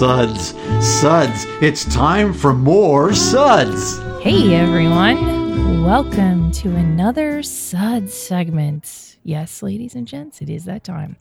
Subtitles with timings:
[0.00, 1.44] Suds, suds.
[1.60, 3.98] It's time for more suds.
[4.22, 9.18] Hey everyone, welcome to another Suds segment.
[9.24, 11.18] Yes, ladies and gents, it is that time.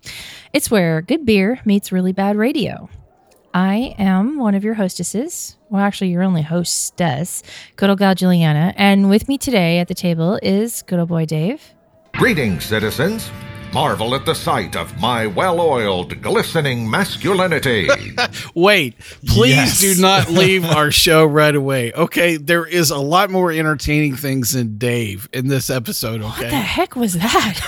[0.53, 2.89] It's where good beer meets really bad radio.
[3.53, 5.57] I am one of your hostesses.
[5.69, 7.43] Well, actually, your only hostess,
[7.75, 8.73] good old gal Julieanna.
[8.77, 11.61] And with me today at the table is good old boy Dave.
[12.13, 13.29] Greetings, citizens.
[13.73, 17.87] Marvel at the sight of my well oiled, glistening masculinity.
[18.55, 19.79] Wait, please Yes.
[19.79, 21.91] do not leave our show right away.
[21.93, 26.21] Okay, there is a lot more entertaining things than Dave in this episode.
[26.21, 26.27] Okay?
[26.43, 27.59] What the heck was that?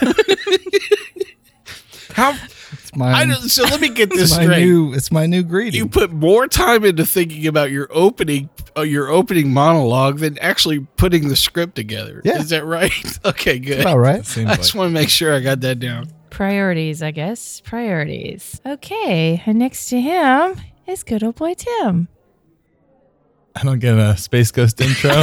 [2.13, 2.38] how?
[2.73, 4.63] It's my, I don't, so let me get this my straight.
[4.63, 5.77] new it's my new greeting.
[5.77, 8.49] you put more time into thinking about your opening,
[8.80, 12.22] your opening monologue than actually putting the script together.
[12.23, 12.39] Yeah.
[12.39, 12.91] is that right?
[13.25, 13.86] Okay, good.
[13.86, 14.19] All right.
[14.38, 16.08] I just want to make sure I got that down.
[16.31, 17.61] Priorities, I guess.
[17.61, 18.59] Priorities.
[18.66, 20.55] Okay, and next to him
[20.88, 22.08] is good old boy Tim.
[23.55, 25.11] I don't get a Space Ghost intro.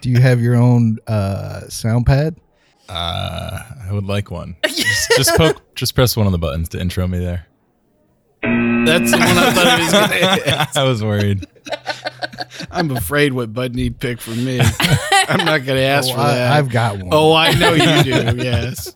[0.00, 2.36] Do you have your own uh, sound pad?
[2.88, 3.58] uh,
[3.88, 4.56] I would like one.
[4.66, 7.46] Just, just poke, just press one of the buttons to intro me there.
[8.42, 10.08] That's the one I thought he was going
[10.72, 10.80] to.
[10.80, 11.46] I was worried.
[12.70, 14.60] I'm afraid what button he'd pick for me.
[14.60, 16.52] I'm not going to ask Oh, for I, that.
[16.52, 17.08] I've got one.
[17.12, 18.36] Oh, I know you do.
[18.42, 18.94] Yes.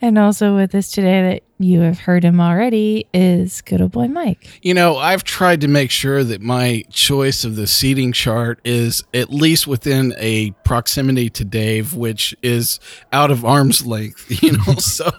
[0.00, 4.06] And also with us today that you have heard him already is good old boy
[4.06, 4.46] Mike.
[4.62, 9.02] You know, I've tried to make sure that my choice of the seating chart is
[9.14, 12.78] at least within a proximity to Dave, which is
[13.12, 15.10] out of arm's length, you know, so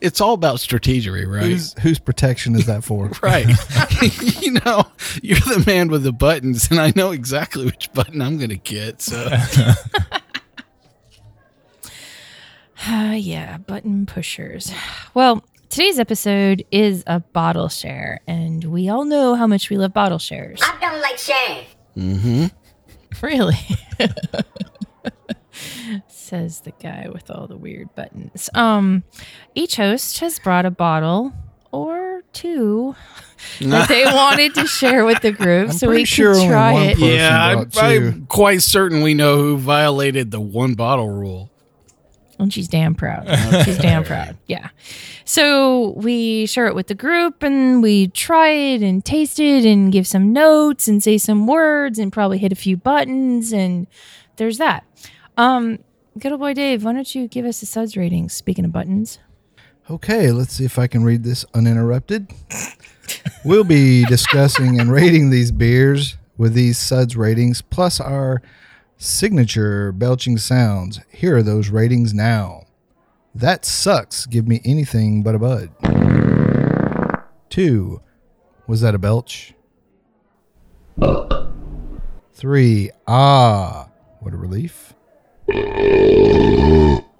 [0.00, 1.44] it's all about strategery, right?
[1.44, 3.10] Whose, whose protection is that for?
[3.22, 3.46] Right.
[4.42, 4.84] you know,
[5.22, 8.56] you're the man with the buttons, and I know exactly which button I'm going to
[8.56, 9.02] get.
[9.02, 9.28] So,
[12.86, 14.72] Ah, yeah, button pushers.
[15.14, 19.92] Well, today's episode is a bottle share, and we all know how much we love
[19.92, 20.60] bottle shares.
[20.62, 22.50] I don't like sharing.
[23.22, 23.56] Really?
[26.08, 28.50] Says the guy with all the weird buttons.
[28.54, 29.04] Um,
[29.54, 31.32] each host has brought a bottle
[31.72, 32.94] or two
[33.60, 36.98] that they wanted to share with the group, I'm so we sure could try it.
[36.98, 37.70] yeah, I'm.
[37.76, 41.50] I'm quite certain we know who violated the one bottle rule.
[42.38, 43.26] And she's damn proud.
[43.64, 44.36] She's damn proud.
[44.46, 44.68] Yeah.
[45.24, 49.90] So we share it with the group and we try it and taste it and
[49.90, 53.86] give some notes and say some words and probably hit a few buttons and
[54.36, 54.84] there's that.
[55.36, 55.78] Um,
[56.18, 58.32] good old boy Dave, why don't you give us the suds ratings?
[58.32, 59.18] Speaking of buttons.
[59.90, 62.32] Okay, let's see if I can read this uninterrupted.
[63.44, 68.42] we'll be discussing and rating these beers with these suds ratings plus our
[68.96, 71.00] signature belching sounds.
[71.10, 72.64] Here are those ratings now.
[73.34, 74.26] That sucks.
[74.26, 75.70] Give me anything but a bud.
[77.50, 78.00] Two.
[78.66, 79.54] Was that a belch?
[82.32, 82.90] Three.
[83.06, 83.90] Ah.
[84.20, 84.95] What a relief.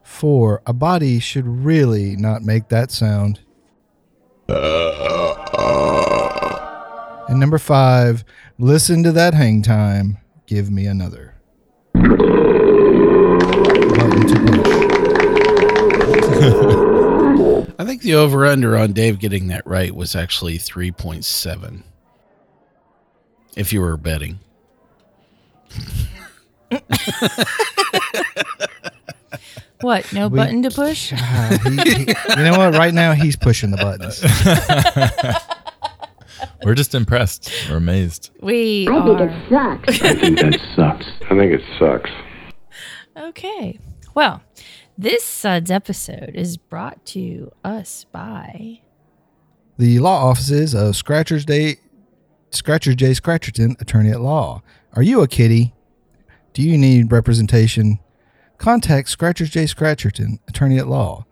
[0.03, 0.63] Four.
[0.67, 3.41] A body should really not make that sound.
[7.29, 8.25] And number five.
[8.59, 10.19] Listen to that hang time.
[10.47, 11.35] Give me another.
[11.93, 12.17] Button
[14.27, 14.67] to push.
[17.79, 21.83] I think the over under on Dave getting that right was actually 3.7.
[23.57, 24.39] If you were betting.
[29.81, 30.11] What?
[30.13, 31.13] No We- button to push?
[31.15, 32.75] Ah, he- he- you know what?
[32.75, 34.23] Right now, he's pushing the buttons.
[36.65, 37.51] We're just impressed.
[37.71, 38.31] We're amazed.
[38.41, 39.29] We I think are.
[39.29, 40.03] it sucks.
[40.03, 41.07] I think that sucks.
[41.27, 42.11] I think it sucks.
[43.17, 43.79] Okay.
[44.15, 44.43] Well,
[44.99, 48.81] this suds episode is brought to us by
[49.79, 51.77] The law offices of Scratchers Day,
[52.51, 53.11] Scratcher J.
[53.13, 54.63] Scratcherton, attorney at law.
[54.95, 55.75] Are you a kitty?
[56.53, 57.99] Do you need representation?
[58.59, 59.65] Contact Scratchers J.
[59.65, 61.27] Scratcherton, attorney at law.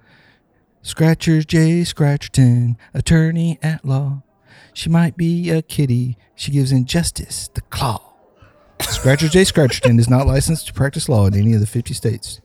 [0.83, 1.83] Scratchers J.
[1.83, 4.23] Scratcherton, attorney at law.
[4.73, 6.19] She might be a kitty.
[6.35, 8.01] She gives injustice the claw.
[8.81, 9.43] Scratchers J.
[9.43, 12.41] Scratcherton is not licensed to practice law in any of the 50 states.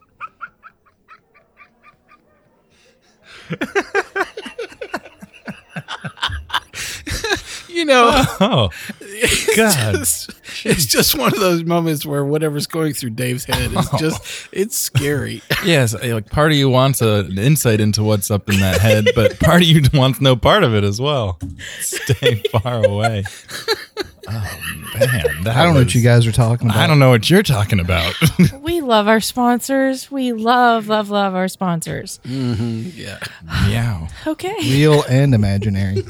[7.79, 8.09] You know,
[8.41, 8.69] Oh,
[9.55, 9.95] God.
[9.95, 10.27] it's,
[10.65, 14.77] it's just one of those moments where whatever's going through Dave's head is just it's
[14.77, 15.41] scary.
[15.65, 15.93] yes.
[15.93, 19.39] Like part of you wants a, an insight into what's up in that head, but
[19.39, 21.39] part of you wants no part of it as well.
[21.79, 23.23] Stay far away.
[24.31, 24.59] Oh
[24.99, 26.79] man, that I don't know what you guys are talking about.
[26.79, 28.13] I don't know what you're talking about.
[28.61, 30.11] We love our sponsors.
[30.11, 32.19] We love, love, love our sponsors.
[32.25, 33.19] Mm-hmm, yeah.
[33.67, 34.07] Meow.
[34.27, 34.55] Okay.
[34.61, 36.03] Real and imaginary.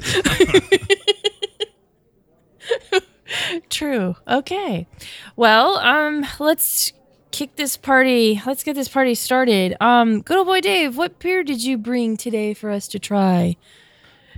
[3.70, 4.16] True.
[4.28, 4.88] Okay.
[5.36, 6.94] Well, um, let's
[7.32, 8.42] kick this party.
[8.46, 9.76] Let's get this party started.
[9.82, 13.56] Um, good old boy Dave, what beer did you bring today for us to try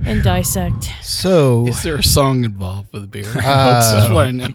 [0.03, 0.91] and dissect?
[1.01, 3.31] So, Is there a song involved with the beer?
[3.37, 4.09] Uh, That's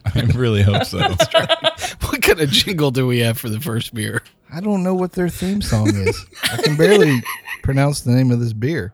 [0.15, 0.21] I.
[0.21, 0.99] I really hope so.
[0.99, 4.23] What kind of jingle do we have for the first beer?
[4.53, 6.27] I don't know what their theme song is.
[6.53, 7.23] I can barely
[7.63, 8.93] pronounce the name of this beer.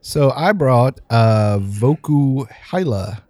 [0.00, 3.22] So I brought uh, Voku Hyla,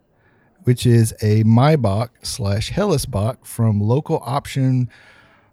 [0.65, 4.91] which is a Maibock slash Hellesbock from local option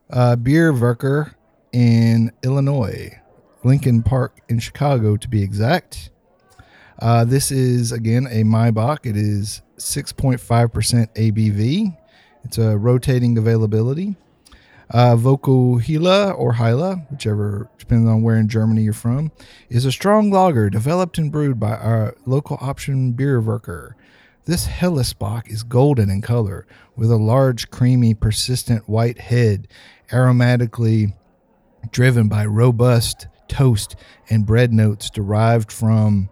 [0.09, 1.35] uh, Bierwerker
[1.71, 3.19] in Illinois,
[3.63, 6.09] Lincoln Park in Chicago to be exact.
[6.99, 9.05] Uh, this is again a Maibock.
[9.05, 10.39] It is 6.5%
[11.15, 11.97] ABV.
[12.43, 14.15] It's a rotating availability.
[14.89, 19.31] Uh, Vocal Hila or Hyla, whichever, depending on where in Germany you're from,
[19.69, 23.93] is a strong lager developed and brewed by our local option Bierwerker.
[24.45, 26.65] This Hellesbock is golden in color
[26.95, 29.67] with a large, creamy, persistent white head,
[30.09, 31.13] aromatically
[31.91, 33.95] driven by robust toast
[34.29, 36.29] and bread notes derived from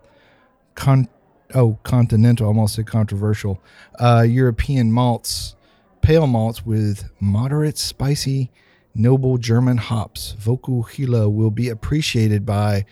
[0.74, 1.08] con-
[1.54, 3.62] oh continental, almost said controversial,
[4.00, 5.56] uh, European malts,
[6.02, 8.50] pale malts with moderate spicy,
[8.96, 10.36] noble German hops.
[10.40, 12.86] Voku Hila will be appreciated by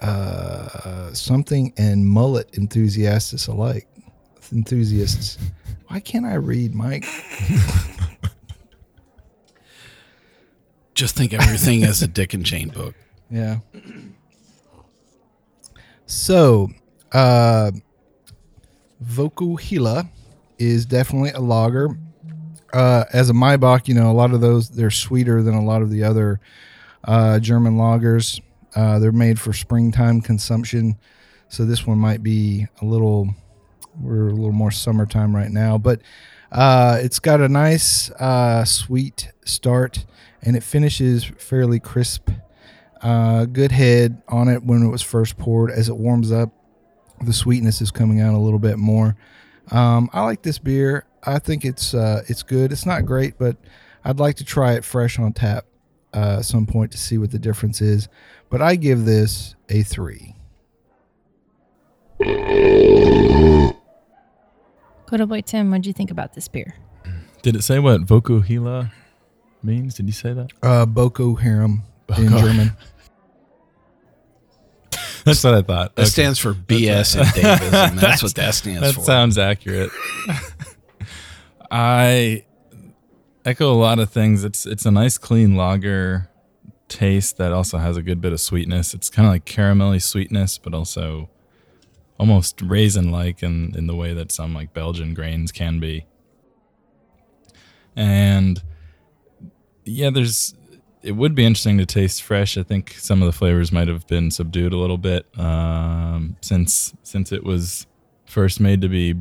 [0.00, 3.86] uh, something and mullet enthusiasts alike.
[4.52, 5.38] Enthusiasts.
[5.88, 7.06] Why can't I read, Mike?
[10.94, 12.94] Just think everything as a Dick and Jane book.
[13.30, 13.58] Yeah.
[16.06, 16.68] So,
[17.12, 17.70] uh,
[19.02, 20.08] Voku Hila
[20.58, 21.98] is definitely a lager.
[22.72, 25.82] Uh, as a Maibock, you know, a lot of those, they're sweeter than a lot
[25.82, 26.40] of the other
[27.04, 28.40] uh, German lagers.
[28.76, 30.96] Uh, they're made for springtime consumption.
[31.48, 33.34] So this one might be a little,
[33.98, 35.78] we're a little more summertime right now.
[35.78, 36.02] But
[36.52, 40.04] uh, it's got a nice uh, sweet start
[40.42, 42.30] and it finishes fairly crisp
[43.02, 45.70] uh, good head on it when it was first poured.
[45.70, 46.50] As it warms up,
[47.24, 49.16] the sweetness is coming out a little bit more.
[49.70, 51.06] Um, I like this beer.
[51.24, 52.72] I think it's uh, it's good.
[52.72, 53.56] It's not great, but
[54.04, 55.66] I'd like to try it fresh on tap
[56.14, 58.08] uh, at some point to see what the difference is.
[58.48, 60.34] But I give this a three.
[65.10, 66.74] Good boy Tim, what do you think about this beer?
[67.42, 68.90] Did it say what Voku Hila
[69.62, 69.94] means?
[69.94, 70.50] Did you say that?
[70.62, 71.82] Uh, Boko Haram
[72.16, 72.38] in Boko.
[72.46, 72.72] German.
[75.24, 75.96] That's what I thought.
[75.96, 76.10] That Okay.
[76.10, 77.96] stands for BS and Davism.
[77.96, 79.02] That's what that stands That for.
[79.02, 79.90] sounds accurate.
[81.70, 82.44] I
[83.44, 84.44] echo a lot of things.
[84.44, 86.28] It's it's a nice clean lager
[86.88, 88.94] taste that also has a good bit of sweetness.
[88.94, 91.28] It's kind of like caramelly sweetness, but also
[92.20, 96.04] almost raisin like in, in the way that some like Belgian grains can be.
[97.96, 98.62] And
[99.86, 100.54] yeah, there's
[101.02, 102.58] it would be interesting to taste fresh.
[102.58, 106.94] I think some of the flavors might have been subdued a little bit um, since
[107.02, 107.86] since it was
[108.26, 109.14] first made to be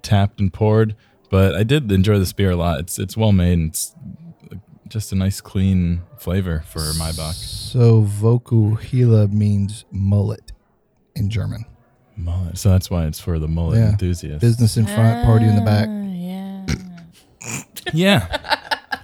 [0.00, 0.96] tapped and poured.
[1.28, 2.80] But I did enjoy this beer a lot.
[2.80, 3.58] It's it's well made.
[3.58, 3.94] And it's
[4.88, 7.34] just a nice clean flavor for Maibock.
[7.34, 10.52] So Voku Hila means mullet
[11.14, 11.66] in German.
[12.16, 12.58] Mullet.
[12.58, 13.90] So that's why it's for the mullet Yeah.
[13.90, 14.40] enthusiast.
[14.40, 15.88] Business in front, party in the back.
[15.88, 16.66] Ah, yeah.
[17.92, 18.60] Yeah.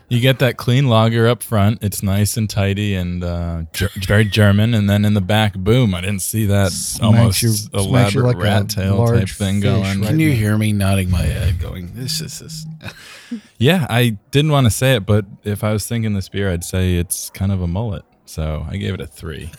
[0.08, 1.84] You get that clean lager up front.
[1.84, 4.74] It's nice and tidy and uh, ger- very German.
[4.74, 5.94] And then in the back, boom!
[5.94, 7.74] I didn't see that Smacks almost you- smacks
[8.14, 10.00] you elaborate like rat tail type thing going.
[10.00, 10.08] right?
[10.08, 12.66] Can you hear me nodding my head, going, "This is this"?
[13.58, 16.64] Yeah, I didn't want to say it, but if I was thinking this beer, I'd
[16.64, 18.02] say it's kind of a mullet.
[18.24, 19.52] So I gave it a three.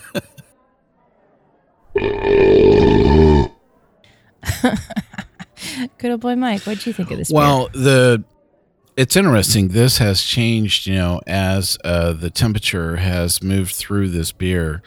[6.02, 7.38] Good old boy Mike, what do you think of this beer?
[7.38, 8.24] Well, the
[8.98, 9.68] it's interesting.
[9.68, 14.82] This has changed, you know, as uh, the temperature has moved through this beer.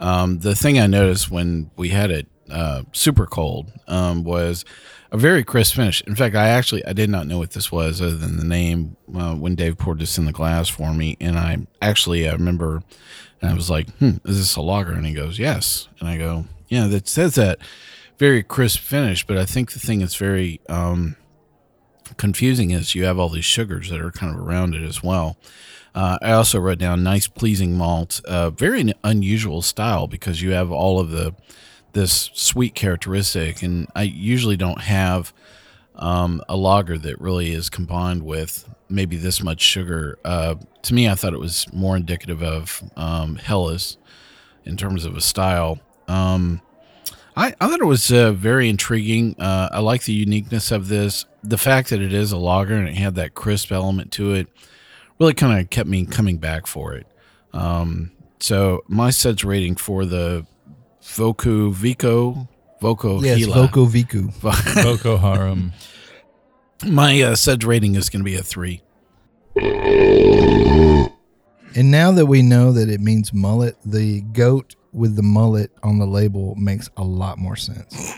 [0.00, 4.64] Um, the thing I noticed when we had it uh, super cold um, was
[5.12, 6.00] a very crisp finish.
[6.06, 8.96] In fact, I actually I did not know what this was other than the name
[9.14, 12.82] uh, when Dave poured this in the glass for me, and I actually I remember,
[13.42, 16.16] and I was like, "Hmm, is this a lager?" And he goes, "Yes," and I
[16.16, 17.58] go, "Yeah, that says that."
[18.18, 21.16] Very crisp finish, but I think the thing that's very um,
[22.16, 25.36] confusing is you have all these sugars that are kind of around it as well.
[25.94, 30.70] Uh, I also wrote down nice, pleasing malt, uh, very unusual style because you have
[30.70, 31.34] all of the
[31.92, 35.32] this sweet characteristic, and I usually don't have
[35.94, 40.18] um, a lager that really is combined with maybe this much sugar.
[40.24, 43.96] Uh, to me, I thought it was more indicative of um, Helles
[44.64, 45.78] in terms of a style.
[46.08, 46.60] Um,
[47.36, 49.34] I, I thought it was uh, very intriguing.
[49.40, 51.26] Uh, I like the uniqueness of this.
[51.42, 54.48] The fact that it is a lager and it had that crisp element to it
[55.18, 57.06] really kind of kept me coming back for it.
[57.52, 60.46] Um, so my suds rating for the
[61.02, 62.48] Voku Vico
[62.80, 63.54] Voco Yes, Hila.
[63.54, 64.30] Voco Viku.
[64.82, 65.72] Boko Haram.
[66.84, 68.82] My uh, suds rating is going to be a three.
[71.76, 75.98] And now that we know that it means mullet, the goat with the mullet on
[75.98, 78.14] the label makes a lot more sense.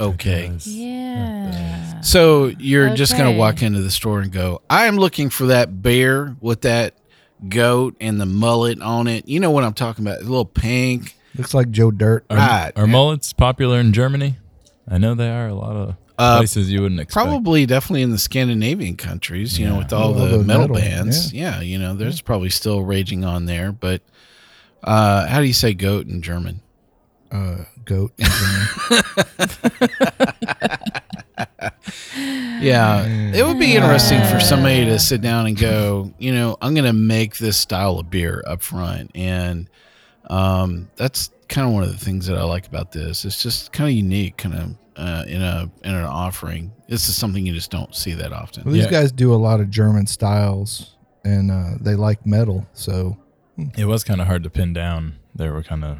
[0.00, 0.50] Okay.
[0.64, 2.00] Yeah.
[2.00, 5.46] So you're just going to walk into the store and go, I am looking for
[5.46, 6.94] that bear with that
[7.48, 9.28] goat and the mullet on it.
[9.28, 10.18] You know what I'm talking about?
[10.18, 11.16] A little pink.
[11.36, 12.24] Looks like Joe Dirt.
[12.30, 12.72] Are, Right.
[12.76, 14.36] are mullets popular in Germany?
[14.88, 15.48] I know they are.
[15.48, 17.24] A lot of Uh, places you wouldn't expect.
[17.26, 21.32] Probably, definitely in the Scandinavian countries, you know, with all All the metal, metal, bands.
[21.32, 21.60] Yeah.
[21.60, 23.70] you know, there's probably still raging on there.
[23.72, 24.02] But
[24.84, 26.60] uh, how do you say goat in German?
[27.30, 28.12] Uh, goat.
[28.18, 29.02] in German.
[32.60, 36.74] Yeah, it would be interesting for somebody to sit down and go, you know, I'm
[36.74, 39.10] going to make this style of beer up front.
[39.16, 39.68] And
[40.30, 43.24] um, that's kind of one of the things that I like about this.
[43.24, 46.70] It's just kind of unique, kind of uh, in a in an offering.
[46.88, 48.62] This is something you just don't see that often.
[48.64, 48.90] well, these Yeah.
[48.90, 52.64] guys do a lot of German styles, and uh, they like metal.
[52.74, 53.16] So
[53.62, 53.78] Mm.
[53.78, 55.16] It was kind of hard to pin down.
[55.34, 55.98] There were kind of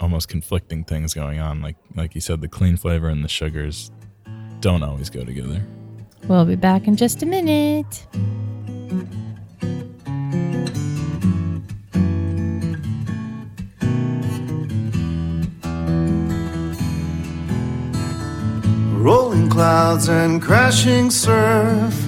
[0.00, 1.60] almost conflicting things going on.
[1.60, 3.90] Like like you said, the clean flavor and the sugars
[4.60, 5.62] don't always go together.
[6.26, 8.06] We'll be back in just a minute.
[19.00, 22.07] Rolling clouds and crashing surf.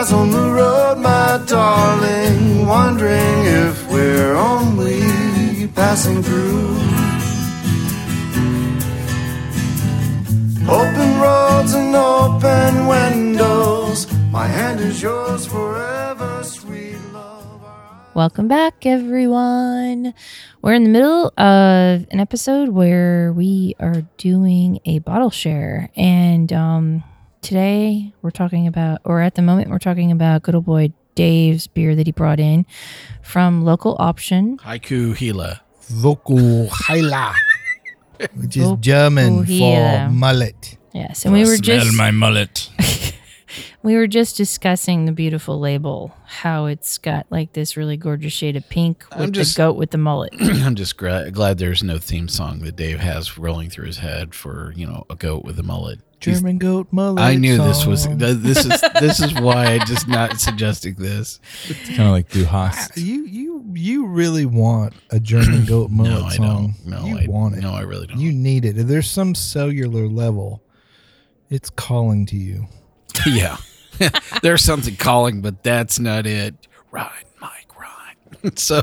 [0.00, 2.66] eyes on the road, my darling.
[2.66, 6.68] Wondering if we're only passing through.
[10.68, 14.06] Open roads and open windows.
[14.30, 17.60] My hand is yours forever, sweet love.
[18.14, 20.14] Welcome back, everyone.
[20.62, 25.90] We're in the middle of an episode where we are doing a bottle share.
[25.94, 27.04] And um,
[27.42, 31.66] today we're talking about, or at the moment, we're talking about good old boy Dave's
[31.66, 32.66] beer that he brought in
[33.22, 34.58] from local option.
[34.58, 35.60] Haiku Hila.
[35.88, 37.34] Vocal Heila,
[38.36, 40.76] which is Vocal German for mullet.
[40.94, 41.24] Yes.
[41.24, 41.96] And we were just.
[41.96, 42.70] my mullet.
[43.82, 48.54] We were just discussing the beautiful label, how it's got like this really gorgeous shade
[48.54, 50.34] of pink with I'm just- the goat with the mullet.
[50.40, 54.34] I'm just gra- glad there's no theme song that Dave has rolling through his head
[54.36, 55.98] for, you know, a goat with a mullet.
[56.20, 57.20] He's- German goat mullet.
[57.22, 58.18] I knew this was song.
[58.18, 61.40] this is this is why I just not suggesting this.
[61.68, 62.92] It's kind of like Du Hast.
[62.92, 66.74] Ah, you you you really want a German goat mullet No, I song?
[66.84, 66.86] don't.
[67.00, 67.60] No, you I want it.
[67.62, 68.18] No, I really don't.
[68.20, 68.76] You need it.
[68.78, 70.62] If there's some cellular level,
[71.48, 72.66] it's calling to you.
[73.26, 73.56] yeah.
[74.42, 76.54] There's something calling, but that's not it.
[76.90, 78.58] Ride, Mike, ride.
[78.58, 78.80] so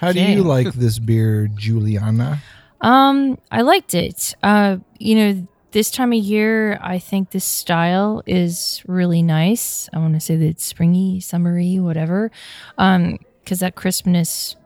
[0.00, 2.38] How do you like this beer, Julieanna?
[2.80, 4.34] Um, I liked it.
[4.42, 9.88] Uh, you know, this time of year, I think this style is really nice.
[9.92, 12.30] I want to say that it's springy, summery, whatever.
[12.78, 14.56] Um, because that crispness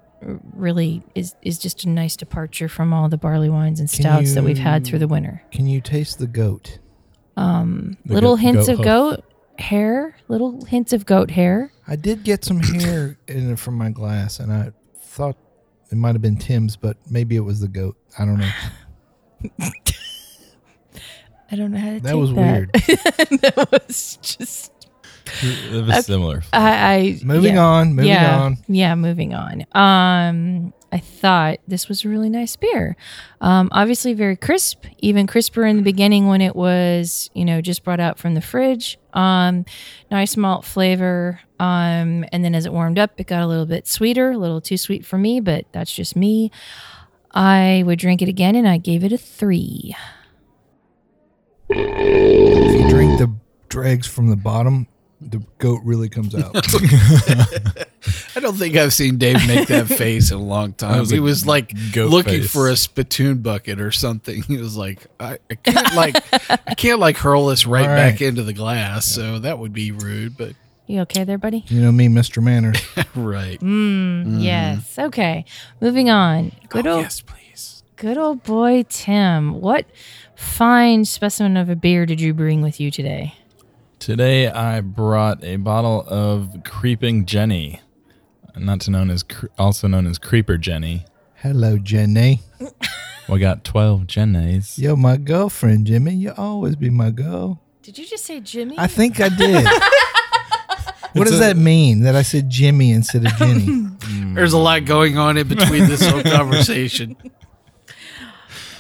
[0.55, 4.43] really is is just a nice departure from all the barley wines and stouts that
[4.45, 5.43] we've had through the winter.
[5.53, 6.79] Can you taste the goat?
[7.37, 8.85] Um, The little goat- hints goat of hoof.
[8.85, 9.25] goat
[9.59, 11.73] hair, little hints of goat hair.
[11.87, 15.37] I did get some hair in it from my glass, and I thought
[15.91, 17.97] it might have been Tim's, but maybe it was the goat.
[18.19, 18.51] I don't know.
[21.51, 22.37] I don't know how to That take was that.
[22.37, 22.73] weird.
[23.43, 24.73] that was just
[25.43, 26.43] It was similar.
[26.53, 27.65] I, I Moving yeah.
[27.65, 28.57] on, moving yeah, on.
[28.69, 29.65] Yeah, moving on.
[29.73, 32.97] Um, I thought this was a really nice beer.
[33.41, 37.83] Um, obviously very crisp, even crisper in the beginning when it was, you know, just
[37.85, 38.99] brought out from the fridge.
[39.13, 39.65] Um,
[40.11, 41.41] nice malt flavor.
[41.59, 44.61] Um, and then as it warmed up, it got a little bit sweeter, a little
[44.61, 46.51] too sweet for me, but that's just me.
[47.35, 49.95] I would drink it again, and I gave it a three.
[51.69, 53.33] If you drink the
[53.69, 54.87] dregs from the bottom,
[55.21, 56.53] the goat really comes out.
[58.37, 60.99] I don't think I've seen Dave make that face in a long time.
[61.01, 62.53] was he was like looking face.
[62.53, 64.43] for a spittoon bucket or something.
[64.43, 66.17] He was like, I, I can't like
[66.51, 69.93] I can't like hurl this right, All back into the glass, so that would be
[69.93, 70.55] rude, but
[70.87, 71.65] You okay there, buddy?
[71.69, 72.43] you know me, Mr.
[72.43, 72.83] Manners.
[73.15, 73.59] right.
[73.61, 74.99] Mm, Yes.
[74.99, 75.45] Okay.
[75.81, 76.53] Moving on.
[76.69, 77.83] Good Oh, old yes, please.
[77.97, 79.61] Good old boy Tim.
[79.61, 79.87] What
[80.35, 83.35] fine specimen of a beer did you bring with you today?
[84.01, 87.81] Today I brought a bottle of Creeping Jenny,
[88.57, 89.25] not to known as
[89.57, 91.05] also known as Creeper Jenny.
[91.37, 92.41] Hello, Jenny.
[93.29, 94.79] We got twelve Jennies.
[94.81, 96.13] You're my girlfriend, Jimmy.
[96.13, 97.63] You always be my girl.
[97.81, 98.75] Did you just say Jimmy?
[98.77, 99.65] I think I did.
[101.15, 103.87] what does that mean that I said Jimmy instead of Jenny?
[104.35, 107.17] There's a lot going on in between this whole conversation.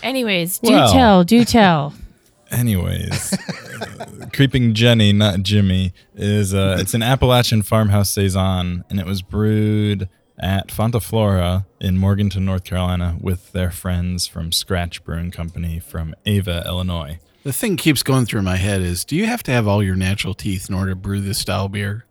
[0.03, 0.93] Anyways, do Well.
[0.93, 1.95] tell, do tell.
[2.51, 9.07] Anyways, uh, Creeping Jenny, not Jimmy, is uh, it's an Appalachian farmhouse saison, and it
[9.07, 10.09] was brewed
[10.39, 16.15] at Fonta Flora in Morganton, North Carolina, with their friends from Scratch Brewing Company from
[16.27, 17.21] Ava, Illinois.
[17.45, 19.97] The thing keeps going through my head is do you have to have all your
[19.97, 22.05] natural teeth in order to brew this style beer?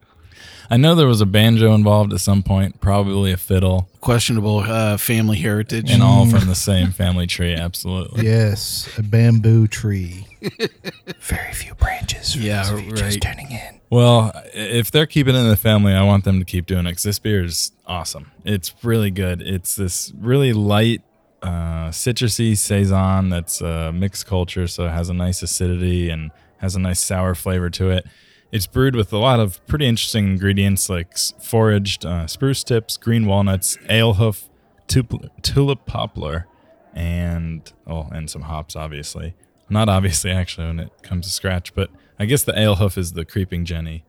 [0.72, 4.96] I know there was a banjo involved at some point, probably a fiddle, Questionable uh,
[4.96, 5.92] family heritage.
[5.92, 7.54] and all from the same family tree.
[7.54, 8.24] Absolutely.
[8.26, 10.26] yes, a bamboo tree.
[11.20, 12.38] Very few branches.
[12.38, 13.22] Yeah, those of just right.
[13.22, 13.82] tuning in.
[13.90, 16.92] Well, if they're keeping it in the family, I want them to keep doing it
[16.92, 18.32] because this beer is awesome.
[18.46, 19.42] It's really good.
[19.42, 21.02] It's this really light,
[21.42, 26.78] uh, citrusy saison that's uh, mixed culture, so it has a nice acidity and has
[26.78, 28.06] a nice sour flavor to it.
[28.52, 33.26] It's brewed with a lot of pretty interesting ingredients like foraged uh, spruce tips, green
[33.26, 34.50] walnuts, ale hoof,
[34.88, 36.48] tup- tulip poplar,
[36.94, 39.36] and oh, and some hops, obviously.
[39.70, 43.14] Not obviously, actually, when it comes to scratch, but I guess the ale hoof is
[43.14, 44.04] the creeping Jenny,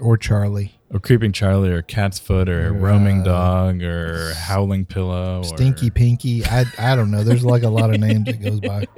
[0.00, 0.78] Or Charlie.
[0.90, 6.44] or creeping Charlie, or cat's foot, or roaming dog, or howling pillow, or Stinky Pinky.
[6.44, 7.22] I I don't know.
[7.22, 8.86] There's like a lot of names that goes by.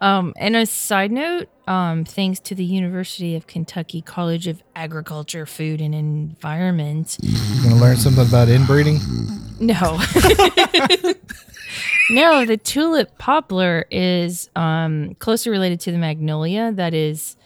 [0.00, 5.44] Um, and a side note, um, thanks to the University of Kentucky College of Agriculture,
[5.44, 7.18] Food and Environment.
[7.20, 8.98] You gonna learn something about inbreeding?
[9.60, 9.98] No.
[12.10, 16.72] no, the tulip poplar is um, closely related to the magnolia.
[16.72, 17.36] That is,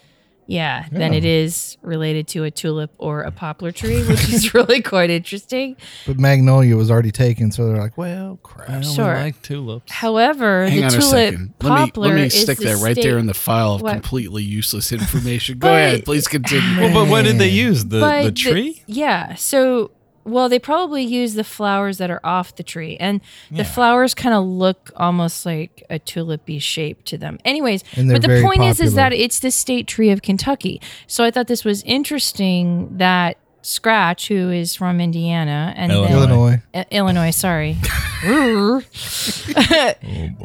[0.46, 4.82] yeah, than it is related to a tulip or a poplar tree, which is really
[4.82, 5.76] quite interesting.
[6.06, 8.68] But Magnolia was already taken, so they're like, well, crap.
[8.70, 9.14] I only Sure.
[9.14, 9.90] like tulips.
[9.90, 11.54] However, Hang the on a tulip second.
[11.62, 13.82] Let me, poplar let me is stick that right there state- in the file of
[13.82, 13.92] What?
[13.94, 15.58] completely useless information.
[15.58, 16.04] Go But- ahead.
[16.04, 16.80] Please continue.
[16.80, 17.84] Well, but what did they use?
[17.86, 18.82] The the tree?
[18.86, 19.34] yeah.
[19.36, 19.90] So,
[20.24, 24.34] well, they probably use the flowers that are off the tree, and the flowers kind
[24.34, 27.38] of look almost like a tulipy shape to them.
[27.44, 30.80] Anyways, but the point is, is that it's the state tree of Kentucky.
[31.06, 36.62] So I thought this was interesting that Scratch, who is from Indiana, and then- Illinois.
[36.74, 37.76] I- Illinois, sorry,
[38.24, 38.82] oh,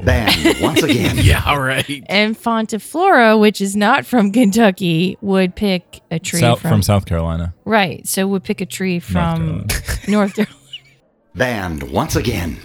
[0.04, 1.18] Banned once again.
[1.22, 2.04] yeah, all right.
[2.08, 6.82] and Fonta Flora, which is not from Kentucky, would pick a tree South, from, from
[6.82, 7.54] South Carolina.
[7.66, 8.08] right.
[8.08, 9.68] So would pick a tree from
[10.08, 10.56] North Carolina.
[11.36, 12.58] Banned once again.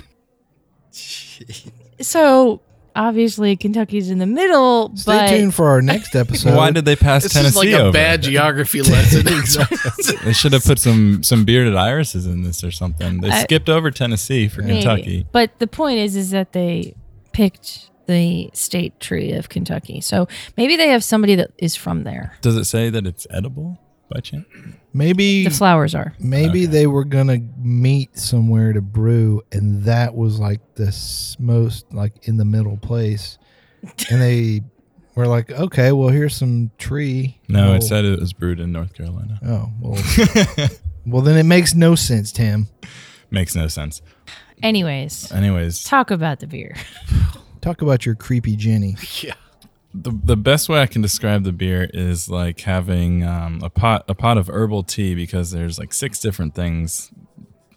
[2.00, 2.60] So
[2.96, 6.56] obviously Kentucky's in the middle, Stay but tuned for our next episode.
[6.56, 7.92] Why did they pass This Tennessee is like a over?
[7.92, 9.24] bad geography lesson.
[10.24, 13.20] They should have put some some bearded irises in this or something.
[13.20, 14.82] They I- skipped over Tennessee for maybe.
[14.82, 15.26] Kentucky.
[15.32, 16.94] But the point is, is that they
[17.32, 20.00] picked the state tree of Kentucky.
[20.00, 22.36] So maybe they have somebody that is from there.
[22.42, 23.78] Does it say that it's edible
[24.10, 24.46] by chance?
[24.92, 26.14] maybe The flowers are.
[26.18, 30.94] maybe they were gonna meet somewhere to brew, and that was like the
[31.38, 33.38] most like in the middle place,
[34.10, 34.62] and they
[35.14, 37.40] were like, okay, well here's some tree.
[37.48, 39.38] No, Well, it said it was brewed in North Carolina.
[39.46, 40.68] Oh well.
[41.06, 42.68] well, then it makes no sense, Tim.
[43.30, 44.00] Makes no sense.
[44.62, 46.76] Anyways, Anyways, talk about the beer.
[47.60, 48.96] Talk about your creepy Jenny.
[49.94, 54.04] the the best way I can describe the beer is like having um, a pot
[54.08, 57.12] a pot of herbal tea because there's like six different things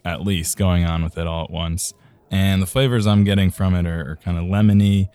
[0.03, 1.93] at least going on with it all at once,
[2.31, 5.09] and the flavors I'm getting from it are, are kind of lemony,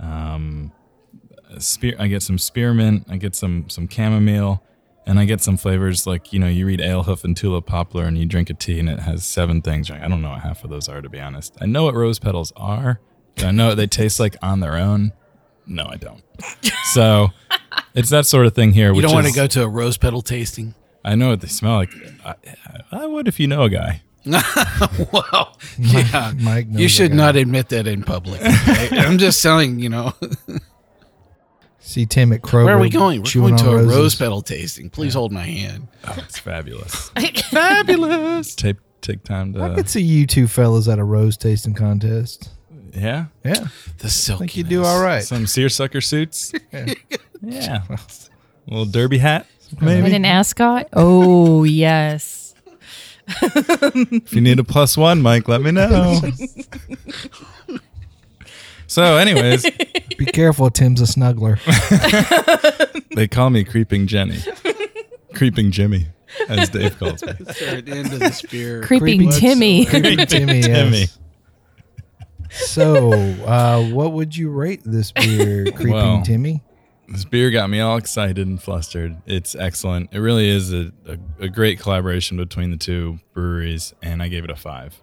[0.00, 0.72] Um,
[1.58, 1.94] spear.
[1.98, 3.06] I get some spearmint.
[3.08, 4.62] I get some some chamomile,
[5.06, 8.18] and I get some flavors like you know you read alehoof and tulip poplar, and
[8.18, 9.90] you drink a tea and it has seven things.
[9.90, 11.56] I don't know what half of those are to be honest.
[11.60, 13.00] I know what rose petals are.
[13.38, 15.12] I know they taste like on their own?
[15.66, 16.22] No, I don't.
[16.92, 17.30] So
[17.94, 18.92] it's that sort of thing here.
[18.92, 20.74] You don't want to go to a rose petal tasting.
[21.04, 21.90] I know what they smell like.
[22.22, 22.34] I,
[22.90, 24.02] I would if you know a guy.
[25.12, 26.32] well, yeah.
[26.38, 28.42] Mike knows you should not admit that in public.
[28.42, 28.88] okay?
[28.98, 30.12] I'm just telling you know.
[31.80, 32.66] See Tim at Kroger.
[32.66, 33.22] Where are we going?
[33.22, 33.96] We're going to a roses.
[33.96, 34.90] rose petal tasting.
[34.90, 35.88] Please hold my hand.
[36.06, 37.10] Oh, it's fabulous.
[37.50, 38.54] Fabulous.
[38.54, 39.62] take take time to.
[39.62, 42.50] I could see you two fellas at a rose tasting contest.
[42.94, 43.54] Yeah, Yeah,
[43.98, 44.08] The silk.
[44.08, 44.38] I silk.
[44.40, 45.22] think you do all right.
[45.24, 46.52] some seersucker suits.
[46.72, 46.94] Yeah.
[47.42, 47.82] Yeah,
[48.68, 49.46] little derby hat.
[49.70, 50.88] And Maybe an ascot.
[50.92, 52.54] Oh yes.
[53.26, 56.20] if you need a plus one, Mike, let me know.
[58.86, 59.64] so, anyways,
[60.18, 61.58] Be careful, Tim's a snuggler.
[63.14, 64.38] they call me Creeping Jenny,
[65.34, 66.06] Creeping Jimmy,
[66.48, 67.32] as Dave calls me.
[67.32, 68.82] They're the end of the spear.
[68.82, 69.86] Creeping Creepy- Timmy.
[69.86, 70.58] Creepy Timmy.
[70.60, 70.66] yes.
[70.66, 71.06] Timmy.
[72.52, 76.62] So, uh, what would you rate this beer, Creeping Well, Timmy?
[77.08, 79.16] This beer got me all excited and flustered.
[79.26, 80.10] It's excellent.
[80.12, 84.44] It really is a, a, a great collaboration between the two breweries, and I gave
[84.44, 85.00] it a five.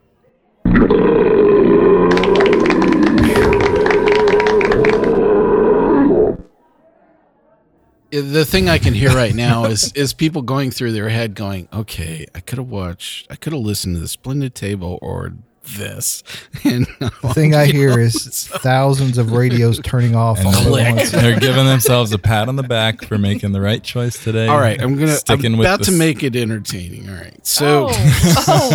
[8.12, 11.68] the thing I can hear right now is is people going through their head going,
[11.72, 15.34] okay, I could have watched, I could have listened to the Splendid Table or
[15.78, 16.24] this.
[16.64, 21.40] And The thing I hear is thousands of radios turning off And all at they're
[21.40, 24.48] giving themselves a pat on the back for making the right choice today.
[24.48, 27.10] all right, I'm gonna Sticking I'm with about to make it entertaining.
[27.10, 28.70] All right, so oh, oh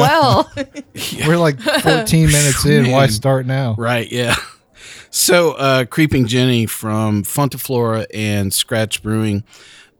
[0.56, 0.66] well.
[1.26, 2.90] We're like 14 minutes in.
[2.90, 3.74] Why start now?
[3.76, 4.34] Right, yeah.
[5.10, 9.44] So, uh, Creeping Jenny from Fonta Flora and Scratch Brewing.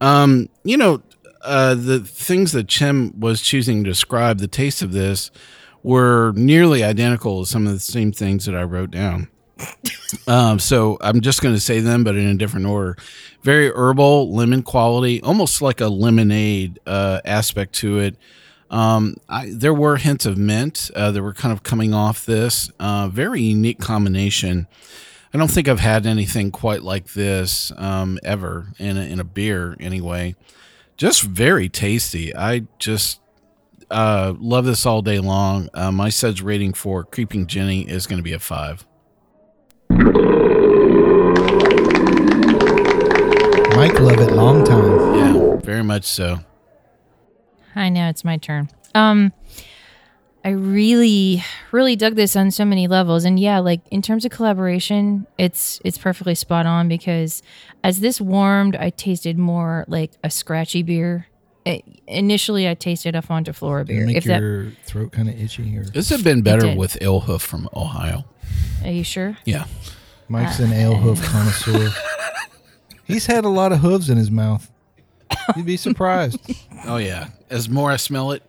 [0.00, 1.02] Um, you know,
[1.42, 5.30] uh, the things that Tim was choosing to describe the taste of this
[5.84, 9.28] were nearly identical to some of the same things that I wrote down.
[10.26, 12.96] um, so I'm just going to say them, but in a different order.
[13.42, 18.16] Very herbal, lemon quality, almost like a lemonade uh, aspect to it.
[18.70, 22.70] Um, I, there were hints of mint uh, that were kind of coming off this.
[22.80, 24.66] Uh, very unique combination.
[25.34, 29.24] I don't think I've had anything quite like this um, ever in a, in a
[29.24, 30.34] beer, anyway.
[30.96, 32.34] Just very tasty.
[32.34, 33.20] I just
[33.94, 35.68] uh, love this all day long.
[35.72, 38.84] Uh, my suds rating for Creeping Jenny is going to be a five.
[43.76, 45.14] Mike love it long time.
[45.16, 46.40] Yeah, very much so.
[47.74, 48.68] I know it's my turn.
[48.94, 49.32] Um
[50.44, 54.30] I really really dug this on so many levels and yeah, like in terms of
[54.30, 57.42] collaboration, it's it's perfectly spot on because
[57.82, 61.26] as this warmed, I tasted more like a scratchy beer.
[61.66, 64.06] I- initially I tasted a Fonta Flora beer.
[64.06, 65.76] Make If that your throat kind of itchy.
[65.78, 66.78] Or This has been better did.
[66.78, 68.24] with alehoof from Ohio.
[68.84, 69.36] are you sure?
[69.44, 69.64] Yeah.
[70.28, 71.90] Mike's an ale hoof uh, connoisseur.
[73.04, 74.70] He's had a lot of hooves in his mouth.
[75.56, 76.38] You'd be surprised.
[76.86, 77.28] Oh, yeah.
[77.48, 78.42] As more I smell it,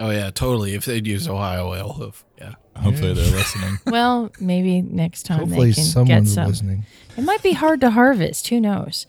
[0.00, 0.72] oh, yeah, totally.
[0.74, 2.24] If they'd use Ohio alehoof.
[2.38, 2.54] Yeah.
[2.74, 3.76] Hopefully they're listening.
[3.86, 6.46] Well, maybe next time Hopefully, they can get someone's some.
[6.48, 6.86] listening.
[7.18, 8.48] It might be hard to harvest.
[8.48, 9.06] Who knows?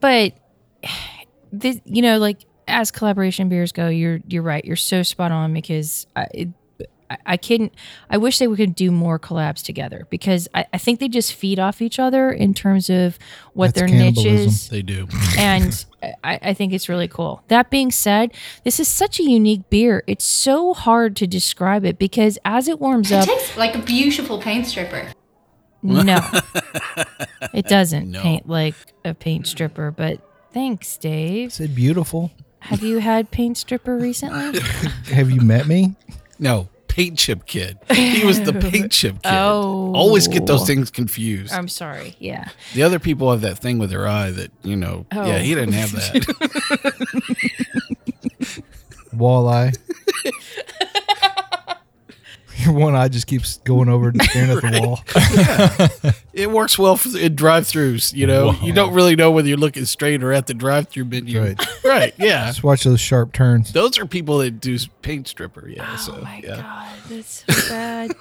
[0.00, 0.32] But
[1.52, 4.64] this, you know, like as collaboration beers go, you're you're right.
[4.64, 6.26] You're so spot on because I.
[6.32, 7.72] It, I- I couldn't.
[8.10, 11.60] I wish they could do more collabs together because I, I think they just feed
[11.60, 13.16] off each other in terms of
[13.52, 15.06] what That's their niche is They do.
[15.38, 15.84] and
[16.24, 17.44] I, I think it's really cool.
[17.46, 20.02] That being said, this is such a unique beer.
[20.08, 23.22] It's so hard to describe it because as it warms up.
[23.22, 25.06] It up, tastes like a beautiful paint stripper.
[25.84, 26.18] no,
[27.54, 28.20] it doesn't No.
[28.20, 28.74] paint like
[29.04, 29.92] a paint stripper.
[29.92, 30.20] But
[30.52, 31.52] thanks, Dave.
[31.52, 32.32] said beautiful.
[32.60, 34.60] Have you had paint stripper recently?
[35.12, 35.94] Have you met me?
[36.38, 37.78] No, Paint Chip Kid.
[37.92, 39.30] He was the Paint Chip Kid.
[39.32, 39.92] Oh.
[39.94, 40.64] Always get those oh.
[40.64, 41.52] things confused.
[41.52, 42.16] I'm sorry.
[42.18, 42.48] Yeah.
[42.74, 45.26] the other people have that thing with their eye that, you know, Oh.
[45.26, 45.56] yeah, he oh.
[45.56, 46.12] didn't have that.
[49.14, 49.76] Walleye.
[52.66, 54.80] Your one eye just keeps going over and staring at the
[56.12, 56.20] wall.
[56.32, 58.52] it works well for in drive-throughs, you know.
[58.62, 61.40] You don't really know whether you're looking straight or at the drive-through menu.
[61.40, 61.68] Right.
[61.86, 62.46] Right, yeah.
[62.48, 63.72] Just watch those sharp turns.
[63.72, 65.88] Those are people that do paint stripper, yeah.
[65.92, 66.56] Oh so oh my yeah.
[66.56, 68.12] god, that's so bad.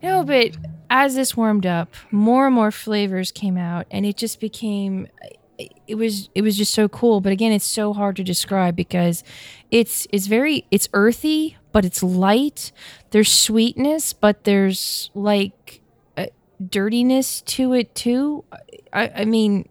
[0.00, 0.56] no, but
[0.90, 5.08] as this warmed up, more and more flavors came out, and it just became.
[5.88, 9.24] It was it was just so cool, but again, it's so hard to describe because
[9.72, 12.72] it's it's very it's earthy, but it's light.
[13.10, 15.80] There's sweetness, but there's like
[16.16, 16.26] uh,
[16.68, 18.44] dirtiness to it too.
[18.92, 19.68] I, I mean,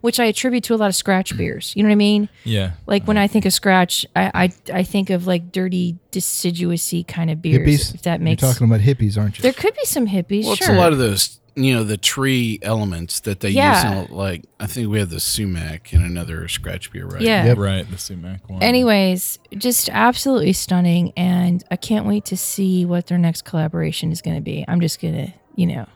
[0.00, 1.74] which I attribute to a lot of scratch beers.
[1.76, 2.28] You know what I mean?
[2.44, 2.72] Yeah.
[2.86, 7.30] Like when I think of scratch, I I, I think of like dirty, deciduousy kind
[7.30, 7.66] of beers.
[7.66, 7.94] hippies.
[7.94, 9.42] If that makes You're talking about hippies, aren't you?
[9.42, 10.44] there could be some hippies.
[10.44, 10.68] Well, sure.
[10.68, 13.98] it's a lot of those, you know, the tree elements that they Yeah.
[14.00, 14.08] use.
[14.10, 17.20] In, like, I think we have the sumac and another scratch beer, right?
[17.20, 17.44] Yeah.
[17.46, 17.58] Yep.
[17.58, 17.90] Right.
[17.90, 18.62] The sumac one.
[18.62, 24.22] Anyways, just absolutely stunning, and I can't wait to see what their next collaboration is
[24.22, 24.64] going to be.
[24.68, 25.86] I'm just gonna, you know,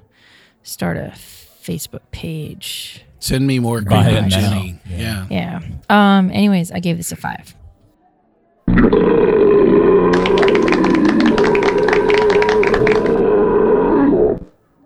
[0.62, 1.12] start a
[1.62, 3.04] Facebook page.
[3.20, 4.28] Send me more Buy green it now.
[4.28, 4.78] Jenny.
[4.90, 5.26] Yeah.
[5.30, 5.60] Yeah.
[5.88, 6.30] Um.
[6.30, 7.54] Anyways, I gave this a five.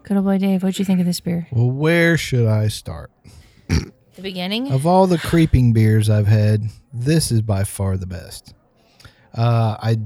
[0.08, 1.46] Good old boy Dave, what'd you think of this beer?
[1.52, 3.10] Well, where should I start?
[3.68, 4.72] The beginning.
[4.72, 8.54] Of all the creeping beers I've had, this is by far the best.
[9.34, 9.98] Uh, I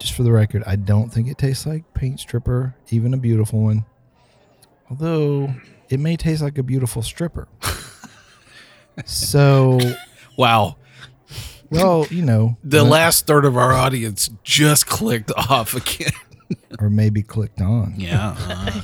[0.00, 3.60] just for the record, I don't think it tastes like paint stripper, even a beautiful
[3.62, 3.86] one.
[4.90, 5.54] Although
[5.88, 7.48] it may taste like a beautiful stripper.
[9.06, 9.78] so,
[10.36, 10.76] Wow.
[11.70, 16.12] well, you know, The when- last third of our audience just clicked off again.
[16.80, 17.94] or maybe clicked on.
[17.96, 18.34] Yeah.
[18.38, 18.80] uh,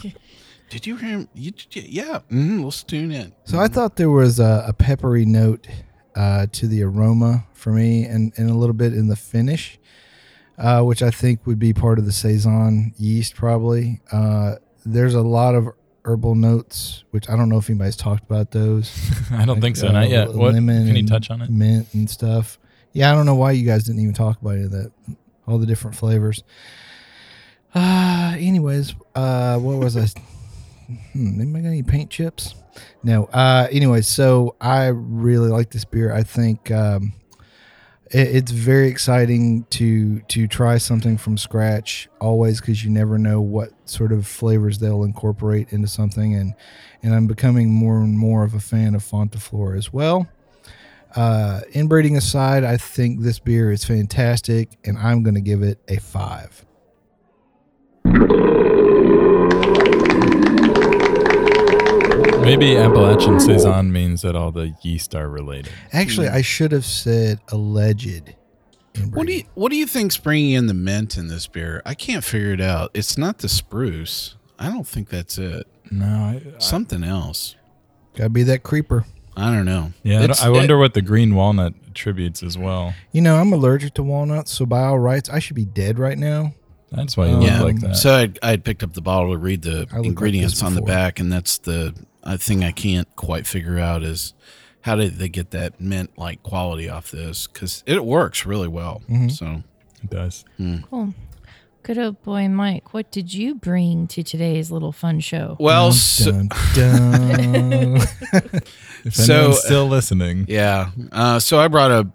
[0.74, 1.28] did you hear?
[1.34, 2.18] You, yeah.
[2.32, 3.32] Mm, let's tune in.
[3.44, 5.68] So I thought there was a, a peppery note
[6.16, 9.78] uh, to the aroma for me, and, and a little bit in the finish,
[10.58, 13.36] uh, which I think would be part of the saison yeast.
[13.36, 15.68] Probably uh, there's a lot of
[16.04, 18.90] herbal notes, which I don't know if anybody's talked about those.
[19.30, 19.86] I don't think so.
[19.88, 20.34] uh, Not yet.
[20.34, 20.54] What?
[20.54, 21.50] lemon Can you touch on it?
[21.50, 22.58] Mint and stuff.
[22.92, 24.90] Yeah, I don't know why you guys didn't even talk about any of that.
[25.46, 26.42] All the different flavors.
[27.74, 30.06] Uh, anyways, uh, what was I?
[30.86, 32.54] Hmm, anybody got any paint chips?
[33.02, 33.24] No.
[33.26, 36.12] Uh, anyways, so I really like this beer.
[36.12, 37.12] I think um,
[38.10, 42.08] it, it's very exciting to to try something from scratch.
[42.20, 46.54] Always, because you never know what sort of flavors they'll incorporate into something, and
[47.02, 50.28] and I'm becoming more and more of a fan of Fonta Flora as well.
[51.16, 55.78] Uh, inbreeding aside, I think this beer is fantastic, and I'm going to give it
[55.86, 56.64] a five.
[62.44, 65.72] Maybe Appalachian saison means that all the yeast are related.
[65.92, 68.34] Actually, I should have said alleged.
[69.12, 71.82] What do you What do you think's bringing in the mint in this beer?
[71.86, 72.90] I can't figure it out.
[72.94, 74.36] It's not the spruce.
[74.58, 75.66] I don't think that's it.
[75.90, 77.56] No, I, Something else.
[78.16, 79.04] Gotta be that creeper.
[79.36, 79.92] I don't know.
[80.04, 80.20] yeah.
[80.20, 82.94] I, It's- don't- I wonder what the green walnut attributes as well.
[83.10, 86.16] You know, I'm allergic to walnuts, so by all rights, I should be dead right
[86.18, 86.54] now.
[86.92, 87.62] That's why you Um, look yeah.
[87.62, 87.96] like that.
[87.96, 90.62] So I I had picked up the bottle to read the I looked like ingredients
[90.62, 91.92] on the back, and that's the
[92.24, 94.34] I thing I can't quite figure out is
[94.82, 97.46] how did they get that mint like quality off this?
[97.46, 99.02] Because it works really well.
[99.08, 99.28] Mm-hmm.
[99.28, 99.62] So
[100.02, 100.44] it does.
[100.90, 101.14] Cool.
[101.82, 105.56] Good old boy Mike, what did you bring to today's little fun show?
[105.60, 108.00] well, Dun, so, dun, dun.
[109.04, 110.92] If So, uh, still listening, Yeah.
[111.12, 112.08] Uh, so I brought a,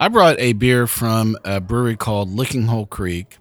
[0.00, 3.36] I brought a beer from a brewery called Lickinghole Creek.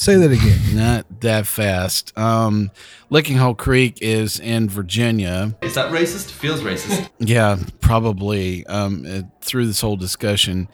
[0.00, 0.58] Say that again.
[0.74, 2.16] Not that fast.
[2.16, 2.70] Um,
[3.10, 5.54] Lickinghole Creek is in Virginia.
[5.60, 6.30] Is that racist?
[6.30, 7.10] Feels racist.
[7.18, 8.66] Yeah, probably.
[8.66, 10.68] Um, uh, through this whole discussion.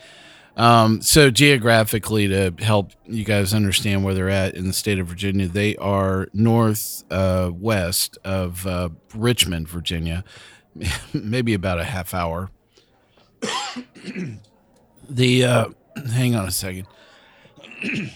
[0.56, 5.08] Um, so geographically, to help you guys understand where they're at in the state of
[5.08, 10.22] Virginia, they are north uh, west of uh, Richmond, Virginia,
[11.12, 12.52] maybe about a half hour.
[15.10, 15.68] the uh,
[16.12, 16.86] hang on a second.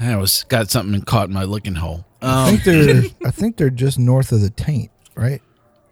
[0.00, 2.04] I was got something caught in my looking hole.
[2.20, 5.40] I Um, think they're I think they're just north of the taint, right?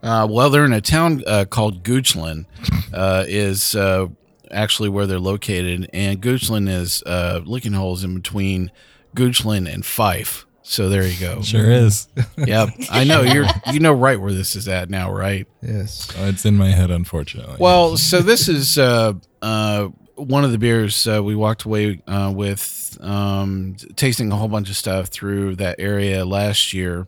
[0.03, 2.47] uh, well, they're in a town uh, called Goochland,
[2.95, 4.07] uh, is uh,
[4.51, 8.71] actually where they're located, and Goochland is uh, licking holes in between
[9.15, 10.47] Goochland and Fife.
[10.63, 11.43] So there you go.
[11.43, 12.07] sure is.
[12.39, 15.47] Yep, I know you're you know right where this is at now, right?
[15.63, 16.09] Yes.
[16.17, 17.57] Oh, it's in my head, unfortunately.
[17.59, 19.89] Well, so this is uh, uh,
[20.21, 24.69] one of the beers uh, we walked away uh, with, um, tasting a whole bunch
[24.71, 27.07] of stuff through that area last year,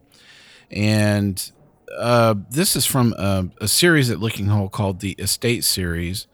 [0.71, 1.53] and
[1.97, 6.27] uh, this is from a, a series at Lickinghole called the Estate Series,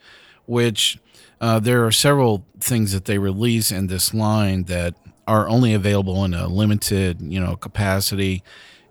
[0.46, 0.98] which
[1.40, 4.94] uh, there are several things that they release in this line that
[5.26, 8.42] are only available in a limited, you know, capacity.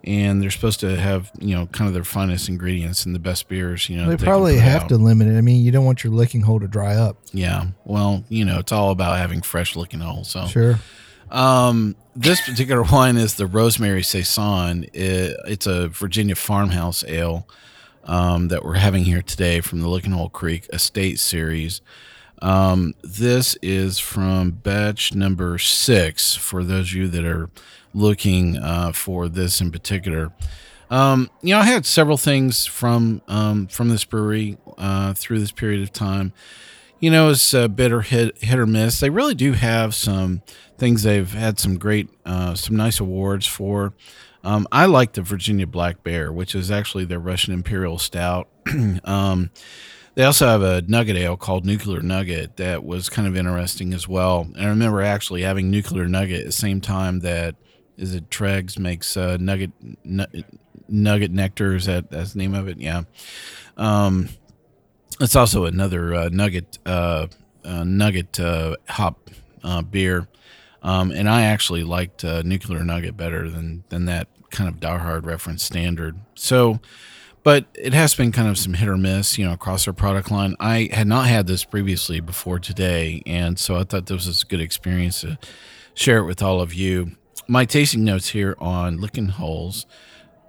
[0.04, 3.48] And they're supposed to have, you know, kind of their finest ingredients and the best
[3.48, 4.08] beers, you know.
[4.08, 4.88] They can probably have out.
[4.90, 5.36] to limit it.
[5.36, 7.18] I mean, you don't want your licking hole to dry up.
[7.32, 7.66] Yeah.
[7.84, 10.28] Well, you know, it's all about having fresh looking holes.
[10.30, 10.78] So, Sure.
[11.30, 14.84] um, this particular wine is the Rosemary Saison.
[14.92, 17.48] It, it's a Virginia farmhouse ale
[18.04, 21.80] um, that we're having here today from the Lickinghole Creek Estate Series.
[22.40, 27.50] Um, this is from batch number six for those of you that are
[27.94, 30.32] looking uh, for this in particular.
[30.90, 35.52] Um, you know, I had several things from um, from this brewery uh, through this
[35.52, 36.32] period of time.
[37.00, 39.00] You know, it's a bitter hit hit or miss.
[39.00, 40.42] They really do have some
[40.78, 43.92] things they've had some great, uh, some nice awards for.
[44.44, 48.48] Um, I like the Virginia Black Bear, which is actually their Russian Imperial Stout.
[49.04, 49.50] um,
[50.14, 54.08] they also have a nugget ale called Nuclear Nugget that was kind of interesting as
[54.08, 54.48] well.
[54.56, 57.56] And I remember actually having Nuclear Nugget at the same time that
[57.98, 59.72] is it Tröegs makes uh, Nugget
[60.04, 60.24] nu-
[60.88, 61.74] Nugget Nectar.
[61.74, 62.78] Is that that's the name of it?
[62.78, 63.02] Yeah.
[63.76, 64.28] Um,
[65.20, 67.26] it's also another uh, Nugget uh,
[67.64, 69.30] uh, Nugget uh, hop
[69.62, 70.28] uh, beer.
[70.82, 75.26] Um, and I actually liked Nuclear Nugget better than than that kind of Die Hard
[75.26, 76.16] reference standard.
[76.36, 76.78] So,
[77.42, 80.30] but it has been kind of some hit or miss, you know, across our product
[80.30, 80.54] line.
[80.60, 84.46] I had not had this previously before today, and so I thought this was a
[84.46, 85.36] good experience to
[85.94, 87.16] share it with all of you.
[87.46, 89.86] My tasting notes here on Licking Holes.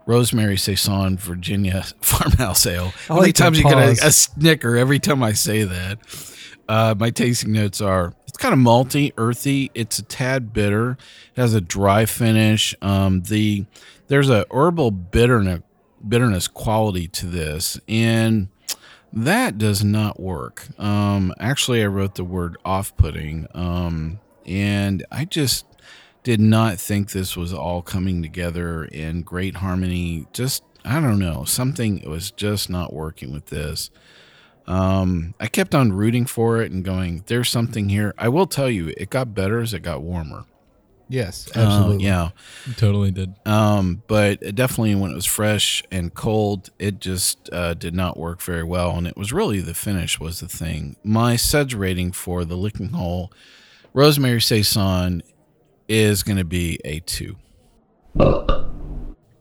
[0.06, 2.92] Rosemary Saison, Virginia Farmhouse Ale.
[3.08, 6.00] How many like times you get a, a snicker every time I say that?
[6.68, 9.70] Uh, my tasting notes are it's kind of malty, earthy.
[9.76, 10.98] It's a tad bitter.
[11.36, 12.74] It has a dry finish.
[12.82, 13.66] Um, the
[14.08, 15.62] there's a herbal bitterness
[16.08, 18.48] bitterness quality to this, and
[19.14, 20.68] that does not work.
[20.80, 25.66] Um, actually, I wrote the word off-putting, um, and I just
[26.24, 30.28] did not think this was all coming together in great harmony.
[30.34, 33.90] Just I don't know, something was just not working with this.
[34.68, 38.70] Um, I kept on rooting for it and going, "There's something here." I will tell
[38.70, 40.46] you, it got better as it got warmer.
[41.12, 42.06] Yes, Uh, absolutely.
[42.06, 42.30] yeah,
[42.78, 43.34] totally did.
[43.44, 48.44] Um, but definitely when it was fresh and cold, it just uh, did not work
[48.44, 50.98] very well, and it was really the finish was the thing.
[51.04, 53.30] My suds rating for the Lickinghole,
[53.92, 55.24] Rosemary Saison,
[55.90, 57.36] is going to be a two.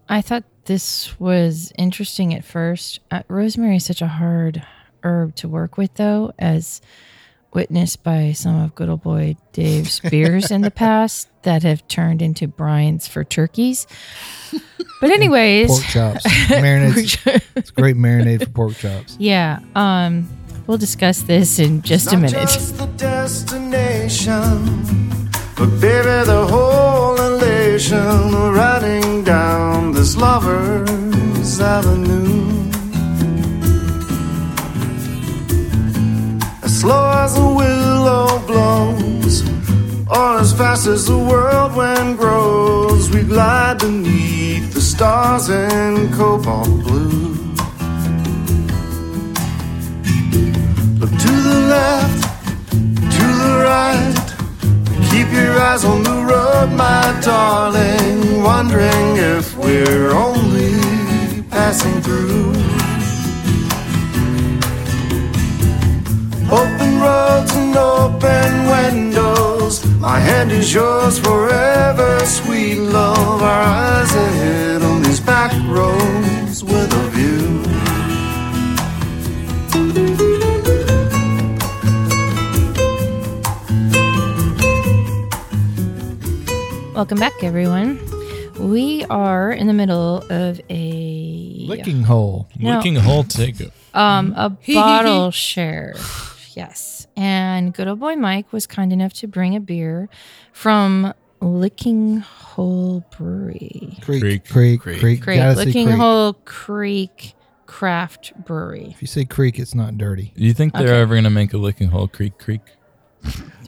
[0.09, 3.01] I thought this was interesting at first.
[3.11, 4.65] Uh, rosemary is such a hard
[5.03, 6.81] herb to work with, though, as
[7.53, 12.23] witnessed by some of good old boy Dave's beers in the past that have turned
[12.23, 13.87] into brines for turkeys.
[15.01, 17.43] But anyways, pork chops, marinades.
[17.55, 19.17] it's a great marinade for pork chops.
[19.21, 20.29] yeah, um,
[20.67, 22.49] we'll discuss this in just a Not minute.
[25.59, 32.71] But baby, the whole elation of riding down this lover's avenue.
[36.63, 39.43] As slow as a willow blows,
[40.09, 46.69] or as fast as the whirlwind wind grows, we glide beneath the stars in cobalt
[46.85, 47.35] blue.
[51.01, 52.23] Look to the left,
[53.17, 54.18] to the right.
[55.11, 58.43] Keep your eyes on the road, my darling.
[58.43, 62.51] Wondering if we're only passing through.
[66.51, 69.85] Open roads and open windows.
[70.01, 73.43] My hand is yours forever, sweet love.
[73.43, 76.98] Our eyes ahead on these back roads with
[86.99, 88.01] Welcome back, everyone.
[88.59, 92.49] We are in the middle of a Licking hole.
[92.59, 92.77] No.
[92.77, 93.55] Licking hole take
[93.95, 95.95] um a bottle share.
[96.55, 97.07] Yes.
[97.17, 100.09] And good old boy Mike was kind enough to bring a beer
[100.53, 103.99] from Lickinghole Brewery.
[104.03, 104.45] Creek, Creek.
[104.45, 104.99] creek, Creek.
[105.01, 105.23] creek.
[105.23, 105.39] Creek.
[105.39, 105.99] Gotta say Licking creek.
[105.99, 107.35] Hole Creek
[107.67, 108.89] Craft Brewery.
[108.91, 110.33] If you say creek, it's not dirty.
[110.37, 111.01] Do you think they're Okay.
[111.01, 112.63] ever going to make a licking hole creek creek?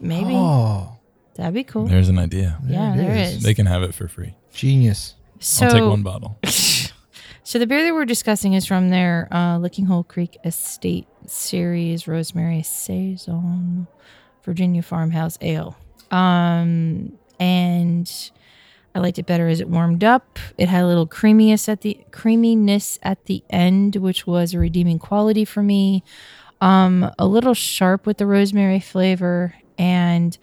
[0.01, 0.33] Maybe.
[0.35, 0.97] Oh,
[1.41, 1.87] That'd be cool.
[1.87, 2.59] There's an idea.
[2.67, 3.37] yeah, it there is.
[3.37, 3.43] is.
[3.43, 4.35] They can have it for free.
[4.53, 5.15] genius.
[5.39, 6.39] So I'll take one bottle.
[7.43, 12.63] So the beer that we're discussing is from their uh, Lickinghole Creek Estate Series Rosemary
[12.63, 13.89] Saison
[14.45, 15.77] Virginia Farmhouse Ale.
[16.13, 18.31] Um, and
[18.95, 20.39] I liked it better as it warmed up.
[20.59, 25.01] It had a little creaminess at the creaminess at the end, which was a redeeming
[25.01, 26.05] quality for me.
[26.61, 30.39] Um, a little sharp with the rosemary flavor and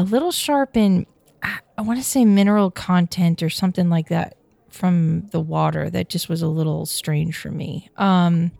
[0.00, 1.06] a little sharp in
[1.42, 4.36] I, want to say mineral content or something like that
[4.68, 7.90] from the water that just was a little strange for me.
[7.96, 8.52] Um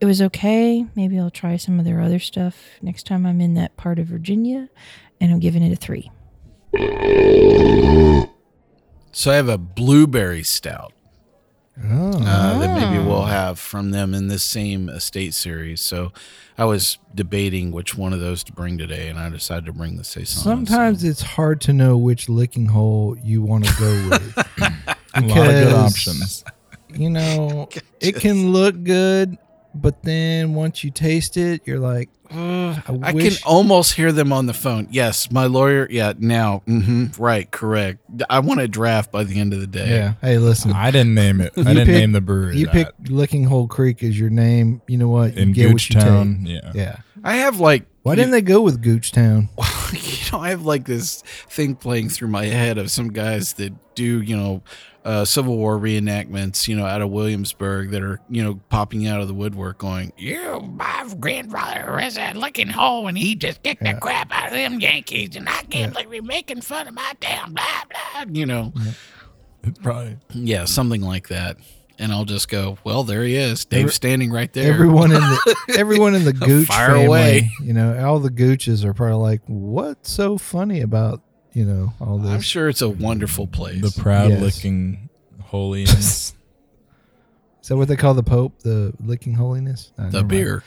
[0.00, 0.84] it was okay.
[0.96, 4.08] Maybe I'll try some of their other stuff next time I'm in that part of
[4.08, 4.68] Virginia
[5.20, 6.10] and I'm giving it a 3.
[9.12, 10.92] So I have a blueberry stout
[11.82, 15.80] Oh, uh, that maybe we'll have from them in this same estate series.
[15.80, 16.12] So
[16.56, 19.96] I was debating which one of those to bring today, and I decided to bring
[19.96, 20.40] the saison.
[20.40, 24.38] sometimes it's hard to know which licking hole you want to go with.
[25.16, 26.44] A lot of good options.
[26.92, 27.68] You know,
[28.00, 29.36] it can look good,
[29.74, 32.36] but then once you taste it, you're like, "Ugh,
[32.86, 34.88] I, I can almost hear them on the phone.
[34.90, 35.86] Yes, my lawyer.
[35.90, 36.62] Yeah, now.
[36.66, 37.98] hmm right, correct.
[38.30, 39.88] I want a draft by the end of the day.
[39.90, 40.14] yeah.
[40.20, 40.72] Hey, listen.
[40.72, 41.52] I didn't name it.
[41.56, 42.56] I You didn't pick- name the brewery.
[42.58, 42.72] You that.
[42.72, 44.80] pick Lickinghole Creek as your name.
[44.86, 45.34] You know what?
[45.34, 46.44] You in get what you Goochtown.
[46.44, 46.62] take.
[46.62, 46.72] Yeah.
[46.74, 46.96] Yeah.
[47.24, 47.84] I have like.
[48.04, 49.48] Why didn't they go with Goochtown?
[49.94, 53.72] you know, I have like this thing playing through my head of some guys that
[53.94, 54.62] do, you know,
[55.06, 59.22] uh, Civil War reenactments, you know, out of Williamsburg that are, you know, popping out
[59.22, 63.82] of the woodwork going, You, my grandfather was a licking hole and he just kicked
[63.82, 67.12] the crap out of them Yankees and I can't believe you're making fun of my
[67.20, 68.24] damn blah blah.
[68.30, 68.70] you know,
[69.62, 71.56] It's probably yeah, something like that.
[71.98, 73.64] And I'll just go, well, there he is.
[73.64, 74.72] Dave's Every- standing right there.
[74.72, 77.50] Everyone in the everyone in the Gooch Fire family, away.
[77.62, 81.22] you know, all the Gooches are probably like, "What's so funny about
[81.52, 83.80] you know all this?" I'm sure it's a wonderful place.
[83.80, 84.40] the proud Yes.
[84.42, 85.08] licking
[85.40, 86.34] holiness.
[87.62, 88.58] Is that what they call the Pope?
[88.58, 89.92] The licking holiness?
[89.96, 90.28] No, the never mind.
[90.28, 90.62] beer.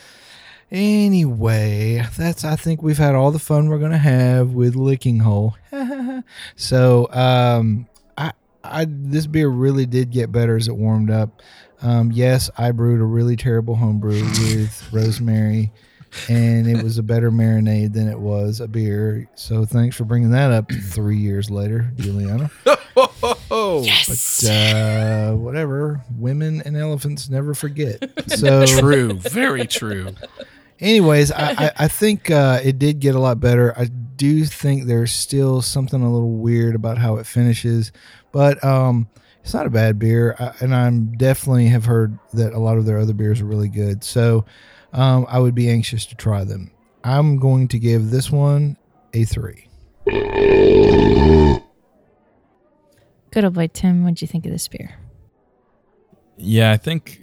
[0.72, 5.56] Anyway, that's I think we've had all the fun we're gonna have with licking hole.
[6.56, 7.88] so um
[8.72, 11.42] I I this beer really did get better as it warmed up.
[11.82, 15.72] Um yes, I brewed a really terrible homebrew with rosemary
[16.30, 19.30] and it was a better marinade than it was a beer.
[19.36, 22.50] So thanks for bringing that up 3 years later, Julieanna.
[23.52, 28.10] Oh, But uh whatever, women and elephants never forget.
[28.30, 29.14] So true.
[29.14, 30.16] Very true.
[30.80, 34.86] anyways I, I, I think uh, it did get a lot better i do think
[34.86, 37.92] there's still something a little weird about how it finishes
[38.38, 39.10] but um,
[39.42, 40.36] it's not a bad beer.
[40.38, 43.68] I, and i'm definitely have heard that a lot of their other beers are really
[43.68, 44.04] good.
[44.04, 44.46] So
[44.94, 46.70] um, i would be anxious to try them.
[47.04, 48.78] I'm going to give this one
[49.12, 49.68] a three.
[53.32, 55.00] Good old boy Tim, what'd you think of this beer?
[56.38, 57.20] yeah, I think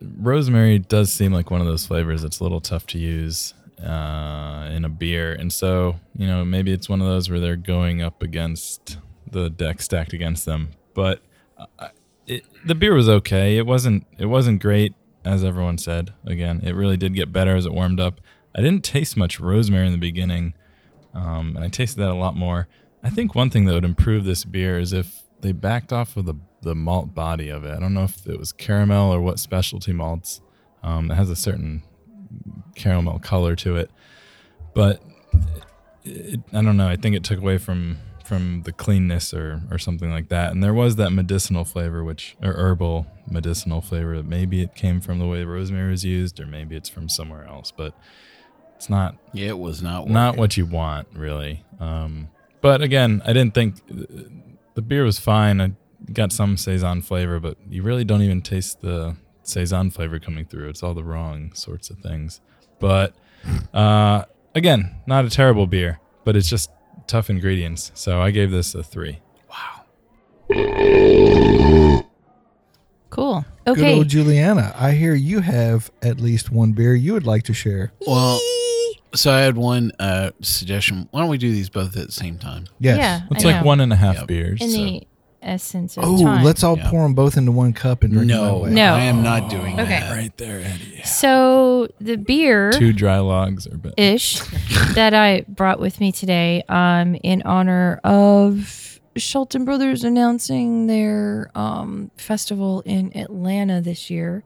[0.00, 4.68] rosemary does seem like one of those flavors that's a little tough to use uh,
[4.70, 8.02] in a beer, and so you know maybe it's one of those where they're going
[8.02, 8.98] up against
[9.32, 10.70] the deck stacked against them.
[10.94, 11.20] But
[11.56, 11.88] uh,
[12.26, 13.56] it, the beer was okay.
[13.56, 14.06] It wasn't.
[14.18, 16.12] It wasn't great, as everyone said.
[16.26, 18.20] Again, it really did get better as it warmed up.
[18.56, 20.54] I didn't taste much rosemary in the beginning,
[21.14, 22.68] um, and I tasted that a lot more.
[23.02, 26.26] I think one thing that would improve this beer is if they backed off of
[26.26, 27.74] the the malt body of it.
[27.74, 30.40] I don't know if it was caramel or what specialty malts.
[30.82, 31.82] Um, it has a certain
[32.74, 33.90] caramel color to it,
[34.74, 35.02] but
[36.04, 36.88] it, I don't know.
[36.88, 37.98] I think it took away from
[38.28, 40.52] from the cleanness or or something like that.
[40.52, 44.22] And there was that medicinal flavor, which or herbal medicinal flavor.
[44.22, 47.70] Maybe it came from the way rosemary was used, or maybe it's from somewhere else.
[47.70, 47.94] But
[48.76, 51.64] it's not Yeah, it was not not what you want really.
[51.80, 52.28] Um,
[52.60, 53.76] but again, I didn't think
[54.74, 55.60] the beer was fine.
[55.60, 55.72] I
[56.12, 60.68] got some saison flavor, but you really don't even taste the saison flavor coming through.
[60.68, 62.40] It's all the wrong sorts of things.
[62.78, 63.14] But
[63.72, 64.24] uh,
[64.54, 66.70] again, not a terrible beer, but it's just
[67.08, 67.90] tough ingredients.
[67.94, 69.18] So I gave this a three.
[69.50, 69.84] Wow.
[73.10, 73.44] Cool.
[73.66, 73.74] Okay.
[73.74, 73.94] good Okay.
[73.96, 77.92] old Julieanna i hear you have at least one beer you would like to share
[78.06, 78.38] Well,
[79.14, 81.08] so I had one uh, suggestion.
[81.10, 82.66] Why don't we do these both at the same time?
[82.78, 83.20] yes Yeah.
[83.30, 83.66] It's I like know.
[83.66, 84.26] one and a half Yep.
[84.26, 84.60] beers.
[84.62, 85.06] In so- the
[85.48, 86.44] essence of oh time.
[86.44, 86.90] let's all Yeah.
[86.90, 88.64] pour them both into one cup and drink them No.
[88.66, 88.94] No.
[88.94, 90.00] I am not doing Okay.
[90.00, 90.10] that.
[90.14, 91.02] right there, Eddie.
[91.04, 93.94] So the beer Two dry logs are better.
[93.96, 94.40] ish
[94.94, 102.10] that I brought with me today, um, in honor of Shelton Brothers announcing their um,
[102.16, 104.44] festival in Atlanta this year,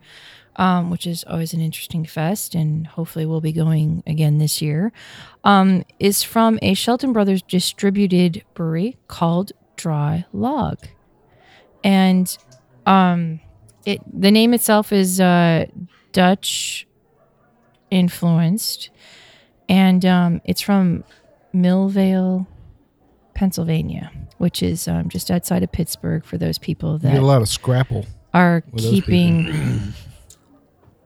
[0.57, 4.91] um, which is always an interesting fest, and hopefully we'll be going again this year.
[5.45, 10.79] Um, is from a Shelton Brothers distributed brewery called Draai Laag,
[11.83, 12.37] and
[12.87, 13.41] um,
[13.85, 15.67] it the name itself is uh,
[16.13, 16.87] Dutch
[17.91, 18.91] influenced,
[19.69, 21.05] and um, it's from
[21.55, 22.47] Millvale,
[23.35, 26.25] Pennsylvania, which is um, just outside of Pittsburgh.
[26.25, 29.93] For those people you that get a lot of scrapple are keeping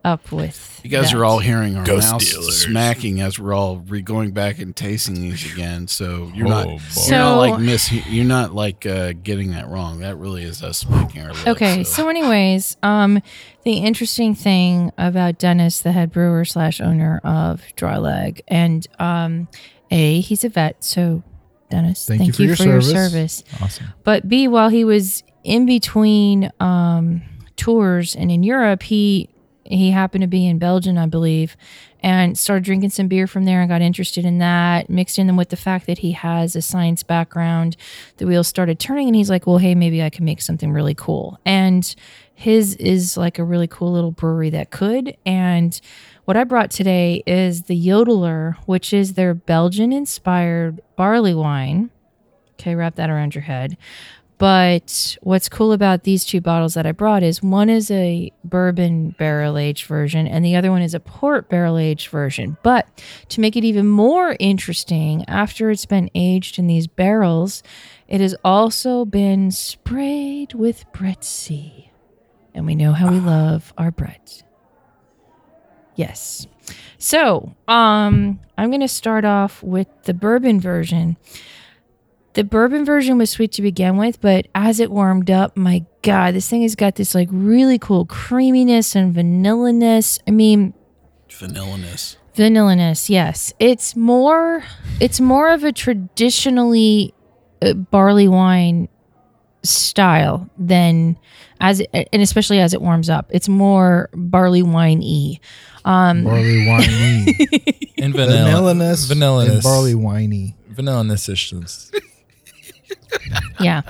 [0.07, 1.19] up with, You guys that.
[1.19, 2.63] are all hearing our Ghost mouths dealers.
[2.63, 5.89] smacking as we're all re- going back and tasting these again.
[5.89, 6.71] So you're Oh, not, boy.
[6.73, 9.99] you're So- not like miss, you're not like uh, getting that wrong.
[10.01, 11.47] That really is us smacking our lips.
[11.47, 13.21] Okay, so anyways, um,
[13.65, 19.49] the interesting thing about Dennis, the head brewer slash owner of Draai Laag, and um,
[19.91, 21.25] a he's a vet, so
[21.69, 23.39] Dennis, Thank thank, you for your for your service.
[23.39, 23.45] service.
[23.61, 23.87] Awesome.
[24.05, 27.23] But B, while he was in between um,
[27.57, 29.29] tours and in Europe, he
[29.69, 31.57] he happened to be in Belgium, I believe,
[32.03, 34.89] and started drinking some beer from there and got interested in that.
[34.89, 37.77] Mixed in them with the fact that he has a science background,
[38.19, 40.95] the wheels started turning, and he's like, "Well, hey, maybe I can make something really
[40.95, 41.95] cool." And
[42.35, 45.17] his is like a really cool little brewery that could.
[45.25, 45.81] And
[46.27, 51.91] what I brought today is the Yodeler, which is their Belgian-inspired barley wine.
[52.61, 53.77] Okay, wrap that around your head.
[54.39, 59.15] But what's cool about these two bottles that I brought is one is a bourbon
[59.19, 62.59] barrel aged version and the other one is a port barrel aged version.
[62.63, 62.87] But
[63.31, 67.63] to make it even more interesting, after it's been aged in these barrels,
[68.09, 71.91] it has also been sprayed with Brett C.
[72.53, 74.43] And we know how we love our Brett.
[75.95, 76.47] Yes.
[76.99, 81.17] So, um, I'm going to start off with the bourbon version.
[82.37, 86.35] The bourbon version was sweet to begin with, but as it warmed up, my God,
[86.35, 90.19] this thing has got this like really cool creaminess and vanilliness.
[90.29, 90.75] I mean,
[91.31, 92.17] Vanilliness.
[92.37, 93.55] vanilliness, yes.
[93.59, 94.63] It's more,
[95.01, 97.15] it's more of a traditionally
[97.63, 98.91] uh, barley wine
[99.63, 101.19] style than
[101.59, 103.31] as it, and especially as it warms up.
[103.31, 105.41] It's more barley wine y.
[105.87, 107.95] Um, Barley winey.
[107.97, 108.51] And vanilla.
[108.51, 109.11] Vanilliness.
[109.11, 109.53] Vanilliness.
[109.55, 110.55] And barley winey.
[110.71, 111.91] Vanilliness issues.
[113.61, 113.83] Yeah.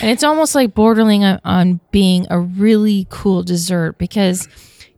[0.00, 4.48] And it's almost like bordering on, on being a really cool dessert because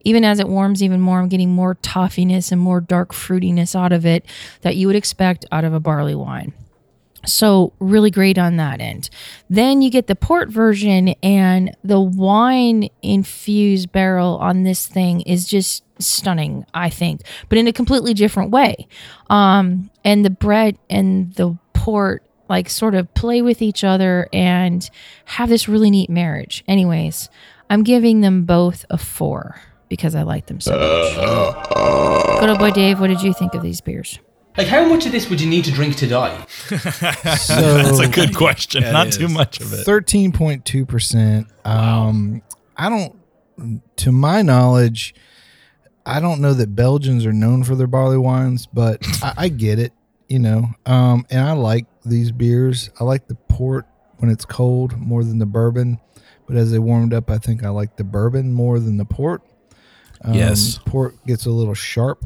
[0.02, 3.92] even as it warms even more, I'm getting more toffiness and more dark fruitiness out
[3.92, 4.24] of it
[4.62, 6.52] that you would expect out of a barley wine.
[7.26, 9.10] So, really great on that end.
[9.50, 15.44] Then you get the port version, and the wine infused barrel on this thing is
[15.44, 18.86] just stunning, I think, but in a completely different way.
[19.28, 24.88] Um, and the Brett and the port like sort of play with each other and
[25.26, 26.64] have this really neat marriage.
[26.66, 27.28] Anyways,
[27.70, 32.40] I'm giving them both a four because I like them so much.
[32.40, 34.18] Good old boy Dave, what did you think of these beers?
[34.56, 36.44] Like, how much of this would you need to drink to die?
[36.68, 37.48] That's
[38.00, 38.82] a good question.
[38.82, 39.84] Yeah, Not too much of it.
[39.84, 41.46] Thirteen point two percent.
[41.64, 42.42] Um,
[42.76, 45.14] I don't, to my knowledge,
[46.04, 49.78] I don't know that Belgians are known for their barley wines, but I, I get
[49.78, 49.92] it.
[50.28, 52.90] You know, um, and I like these beers.
[53.00, 53.86] I like the port
[54.18, 55.98] when it's cold more than the bourbon,
[56.46, 59.42] but as they warmed up, I think I like the bourbon more than the port.
[60.24, 60.78] Um, Yes.
[60.84, 62.24] port gets a little sharp,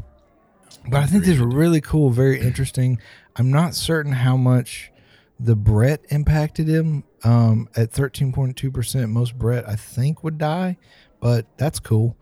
[0.89, 2.99] but I think these are really cool, very interesting.
[3.35, 4.91] I'm not certain how much
[5.39, 7.03] the Brett impacted him.
[7.23, 10.77] Um, at 13.2%, most Brett I think would die,
[11.21, 12.17] but that's cool.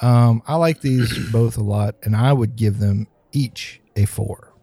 [0.00, 4.54] Um, I like these both a lot, and I would give them each a four.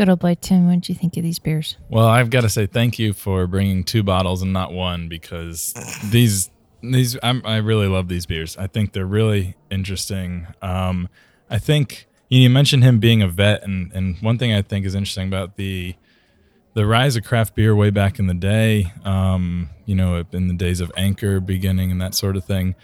[0.00, 1.76] Good old boy Tim, what did you think of these beers?
[1.90, 5.74] Well, I've got to say thank you for bringing two bottles and not one because
[6.06, 6.50] these
[6.82, 8.56] these I'm, I really love these beers.
[8.56, 10.46] I think they're really interesting.
[10.62, 11.10] Um,
[11.50, 14.94] I think you mentioned him being a vet, and and one thing I think is
[14.94, 15.94] interesting about the
[16.72, 20.54] the rise of craft beer way back in the day, um, you know, in the
[20.54, 22.74] days of Anchor beginning and that sort of thing.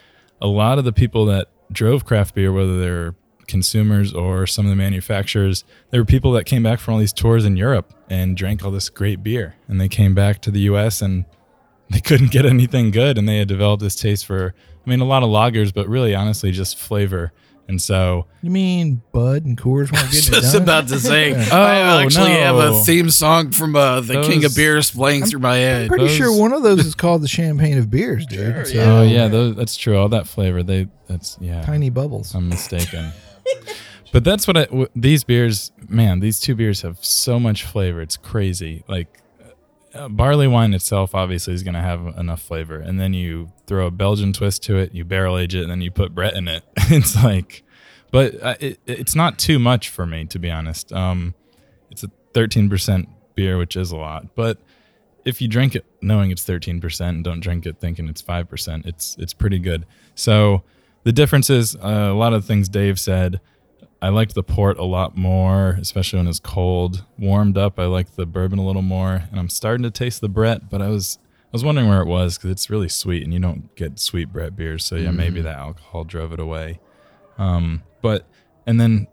[0.43, 3.14] A lot of the people that drove craft beer, whether they're
[3.47, 7.12] consumers or some of the manufacturers, there were people that came back from all these
[7.12, 9.55] tours in Europe and drank all this great beer.
[9.68, 11.24] And they came back to the US and
[11.90, 13.18] they couldn't get anything good.
[13.18, 14.55] And they had developed this taste for,
[14.86, 17.32] I mean, a lot of lagers, but really honestly just flavor.
[17.68, 20.62] And so, You mean Bud and Coors weren't getting it Just done?
[20.62, 21.49] about to say, Yeah.
[21.51, 25.57] I actually have a theme song from uh, the King of Beers playing through my
[25.57, 25.88] head.
[25.88, 28.68] Pretty those- sure one of those is called the Champagne of Beers, dude.
[28.68, 29.97] So, oh, yeah, those, that's true.
[29.99, 31.62] All that flavor, they, that's, yeah.
[31.62, 32.36] Tiny bubbles.
[32.36, 33.11] I'm mistaken.
[34.12, 38.01] but that's what I, w- these beers, man, these two beers have so much flavor.
[38.01, 38.84] It's crazy.
[38.88, 39.20] Like
[39.94, 42.78] uh, barley wine itself, obviously, is going to have enough flavor.
[42.78, 45.80] And then you throw a Belgian twist to it, you barrel age it, and then
[45.80, 46.64] you put Brett in it.
[46.76, 47.62] it's like,
[48.11, 50.92] but uh, it, it's not too much for me, to be honest.
[50.92, 51.34] Um,
[51.90, 54.34] it's a 13% beer, which is a lot.
[54.34, 54.59] But
[55.24, 59.16] if you drink it knowing it's 13% and don't drink it thinking it's 5%, it's
[59.18, 59.86] it's pretty good.
[60.14, 60.62] So
[61.07, 63.40] the difference is uh, a lot of the things Dave said.
[64.02, 67.04] I liked the port a lot more, especially when it's cold.
[67.16, 70.28] Warmed up, I liked the bourbon a little more, and I'm starting to taste the
[70.28, 70.68] Brett.
[70.68, 73.38] But I was I was wondering where it was because it's really sweet, and you
[73.38, 74.84] don't get sweet Brett beers.
[74.84, 76.80] So yeah, maybe that alcohol drove it away.
[77.38, 78.26] Um, but
[78.66, 79.07] and then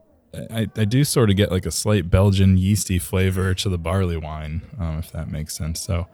[0.50, 4.18] I, I do sort of get like a slight Belgian yeasty flavor to the barley
[4.18, 5.80] wine, um, if that makes sense.
[5.80, 6.08] So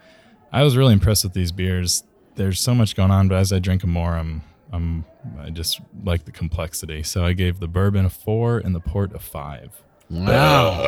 [0.52, 2.04] I was really impressed with these beers.
[2.36, 5.06] There's so much going on, but as I drink them more, I'm I'm
[5.40, 7.04] I just like the complexity.
[7.04, 9.82] So I gave the bourbon a four and the port a five.
[10.10, 10.82] Wow.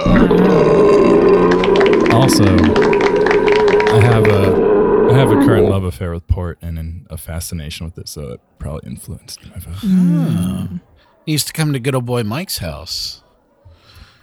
[2.11, 7.17] Also, I have a I have a current love affair with port and an, a
[7.17, 9.79] fascination with it, so it probably influenced my vote.
[9.83, 10.79] Oh.
[11.25, 13.21] He used to come to good old boy Mike's house.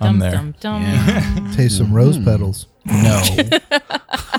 [0.00, 0.32] I'm Dum, there.
[0.32, 0.82] dum, dum.
[0.82, 1.52] Yeah.
[1.54, 2.24] Taste some rose hmm.
[2.24, 2.66] petals.
[2.86, 3.22] No.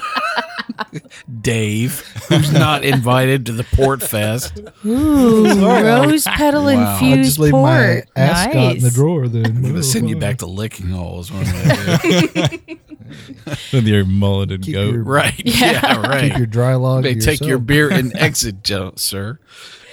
[1.42, 4.60] Dave, who's not invited to the Port Fest.
[4.86, 6.70] Ooh, rose petal Wow.
[6.70, 7.64] I'll infused just leave port.
[7.64, 9.46] my ascot in the drawer then.
[9.46, 11.32] I'm going to send you back to licking holes.
[11.32, 12.28] What am I
[12.68, 12.80] doing?
[13.74, 14.94] With your mulleted Keep goat.
[14.94, 15.42] your- right.
[15.44, 15.72] Yeah.
[15.72, 16.30] Yeah, right.
[16.30, 17.04] Keep your dry log.
[17.04, 19.40] May to take your beer and exit, Joe, sir.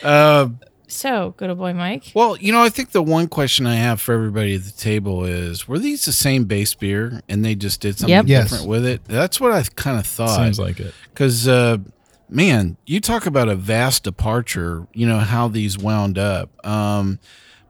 [0.02, 0.48] Uh,
[0.88, 2.12] So, good old boy Mike.
[2.14, 5.24] well, you know, I think the one question I have for everybody at the table
[5.24, 8.24] is: Were these the same base beer, and they just did something Yep.
[8.28, 8.50] Yes.
[8.50, 9.04] different with it?
[9.04, 10.36] That's what I kind of thought.
[10.36, 10.94] Seems like it.
[11.12, 11.78] Because, uh,
[12.28, 16.50] man, you talk about a vast departure, you know, how these wound up.
[16.64, 17.18] Um,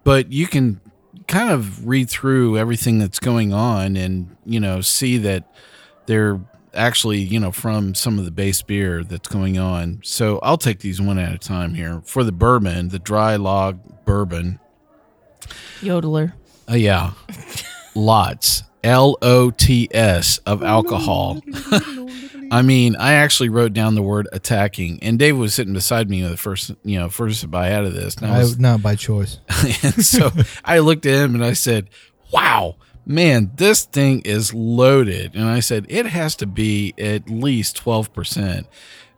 [0.05, 0.81] but you can
[1.27, 5.45] kind of read through everything that's going on and, you know, see that
[6.07, 6.39] they're
[6.77, 10.01] actually, you know, from some of the base beer that's going on.
[10.05, 12.03] So I'll take these one at a time here.
[12.05, 14.61] For the bourbon, the Draai Laag bourbon,
[15.81, 16.33] Yodeler.
[16.71, 17.13] uh, yeah,
[17.95, 18.63] lots.
[18.85, 21.43] L O T S of alcohol.
[22.53, 26.23] I mean, I actually wrote down the word attacking, and Dave was sitting beside me
[26.23, 28.15] with the first, you know, first bite out of this.
[28.15, 29.39] And I I, was, not by choice.
[29.83, 30.31] and so
[30.65, 31.91] I looked at him and I said,
[32.33, 37.77] "Wow, man, this thing is loaded." And I said, "It has to be at least
[37.77, 38.67] twelve percent."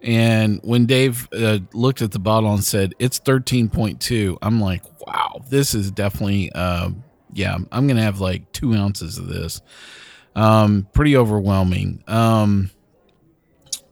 [0.01, 4.61] And when Dave uh, looked at the bottle and said it's thirteen point two, I'm
[4.61, 6.91] like, "Wow, this is definitely, uh,
[7.33, 9.61] yeah, I'm gonna have like two ounces of this."
[10.37, 12.05] Um, pretty overwhelming.
[12.07, 12.71] Um,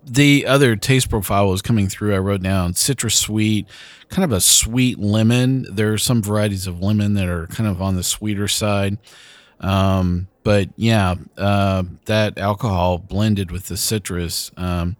[0.04, 2.14] the other taste profile was coming through.
[2.14, 3.66] I wrote down citrus sweet,
[4.08, 5.66] kind of a sweet lemon.
[5.68, 8.98] There are some varieties of lemon that are kind of on the sweeter side.
[9.60, 14.50] Um, but yeah, uh, that alcohol blended with the citrus.
[14.56, 14.96] Um,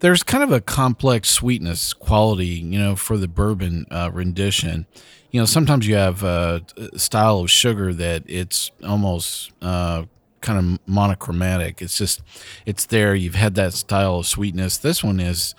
[0.00, 4.86] there's kind of a complex sweetness quality, you know, for the bourbon uh, rendition.
[5.30, 6.62] You know, sometimes you have a
[6.96, 10.04] style of sugar that it's almost uh,
[10.40, 11.82] kind of monochromatic.
[11.82, 12.22] It's just,
[12.64, 13.14] it's there.
[13.14, 14.78] You've had that style of sweetness.
[14.78, 15.54] This one is,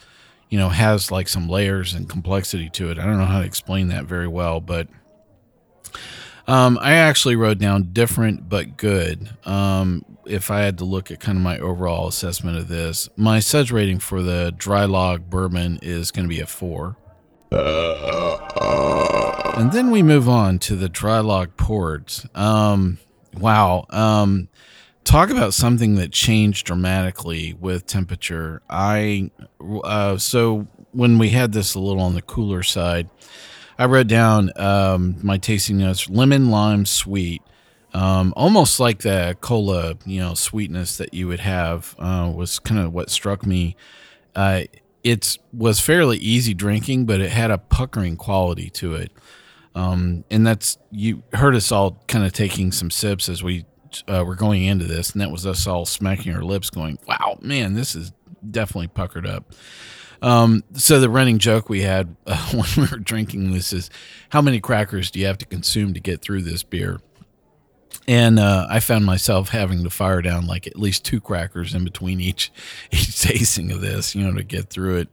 [0.49, 2.97] you know, has like some layers and complexity to it.
[2.97, 4.87] I don't know how to explain that very well, but
[6.47, 9.29] um, I actually wrote down different but good.
[9.45, 13.39] Um, if I had to look at kind of my overall assessment of this, my
[13.39, 16.97] suds rating for the Draai Laag bourbon is going to be a four.
[19.57, 22.25] And then we move on to the Draai Laag port.
[22.35, 22.99] Um,
[23.37, 23.85] wow.
[23.89, 24.49] Um,
[25.03, 28.61] talk about something that changed dramatically with temperature.
[28.69, 29.31] I
[29.83, 33.09] uh, so when we had this a little on the cooler side,
[33.79, 37.41] I wrote down um, my tasting notes: lemon, lime, sweet.
[37.93, 42.79] Um, almost like the cola, you know, sweetness that you would have uh, was kind
[42.79, 43.75] of what struck me.
[44.35, 44.63] Uh,
[45.03, 49.11] it was fairly easy drinking, but it had a puckering quality to it.
[49.73, 53.65] Um, and that's you heard us all kind of taking some sips as we
[54.07, 57.37] uh, were going into this, and that was us all smacking our lips, going, "Wow,
[57.41, 58.11] man, this is
[58.49, 59.53] definitely puckered up."
[60.21, 63.89] Um, so the running joke we had uh, when we were drinking this is,
[64.29, 66.99] "How many crackers do you have to consume to get through this beer?"
[68.09, 71.83] And uh, I found myself having to fire down like at least two crackers in
[71.83, 72.51] between each
[72.91, 75.09] each tasting of this, you know, to get through it.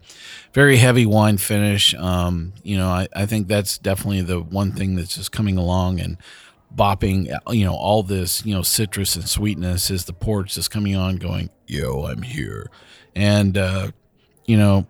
[0.52, 1.94] Very heavy wine finish.
[1.94, 6.00] Um, you know, I, I think that's definitely the one thing that's just coming along
[6.00, 6.16] and
[6.74, 10.96] bopping, you know, all this, you know, citrus and sweetness is the porch just coming
[10.96, 12.70] on going, yo, I'm here.
[13.14, 13.90] And, uh,
[14.46, 14.86] you know,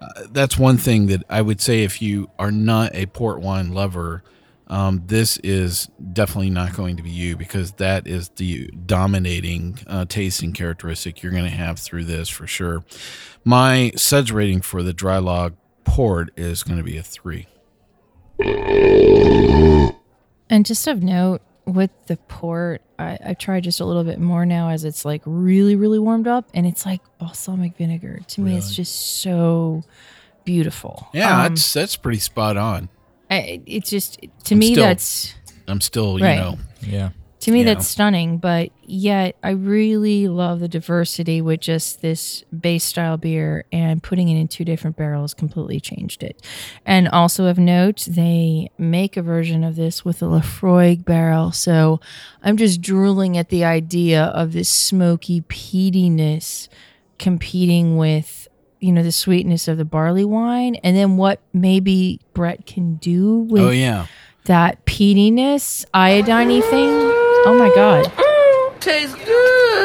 [0.00, 3.72] uh, that's one thing that I would say if you are not a port wine
[3.72, 4.22] lover,
[4.68, 10.06] um, this is definitely not going to be you because that is the dominating uh,
[10.06, 12.82] tasting characteristic you're going to have through this for sure.
[13.44, 17.48] My suds rating for the Draai Laag port is going to be a three.
[20.48, 24.44] And just of note, with the port, I, I tried just a little bit more
[24.44, 28.20] now as it's like really, really warmed up, and it's like balsamic vinegar.
[28.28, 29.82] To me, it's just so
[30.44, 31.08] beautiful.
[31.12, 32.88] Yeah, Um, that's that's pretty spot on.
[33.30, 35.34] I, it's just to I'm me still- that's
[35.68, 36.36] I'm still, you Right.
[36.38, 37.10] know, Yeah.
[37.42, 38.38] To me that's stunning.
[38.38, 44.28] But yet, I really love the diversity with just this base style beer and putting
[44.28, 46.40] it in two different barrels completely changed it.
[46.86, 51.50] And also of note, they make a version of this with a Laphroaig barrel.
[51.50, 52.00] So
[52.44, 56.68] I'm just drooling at the idea of this smoky peatiness
[57.18, 58.46] competing with
[58.78, 63.46] you know the sweetness of the barley wine and then what maybe Brett can do
[63.48, 64.06] oh, with oh yeah,
[64.46, 68.10] that peatiness iodine thing oh my god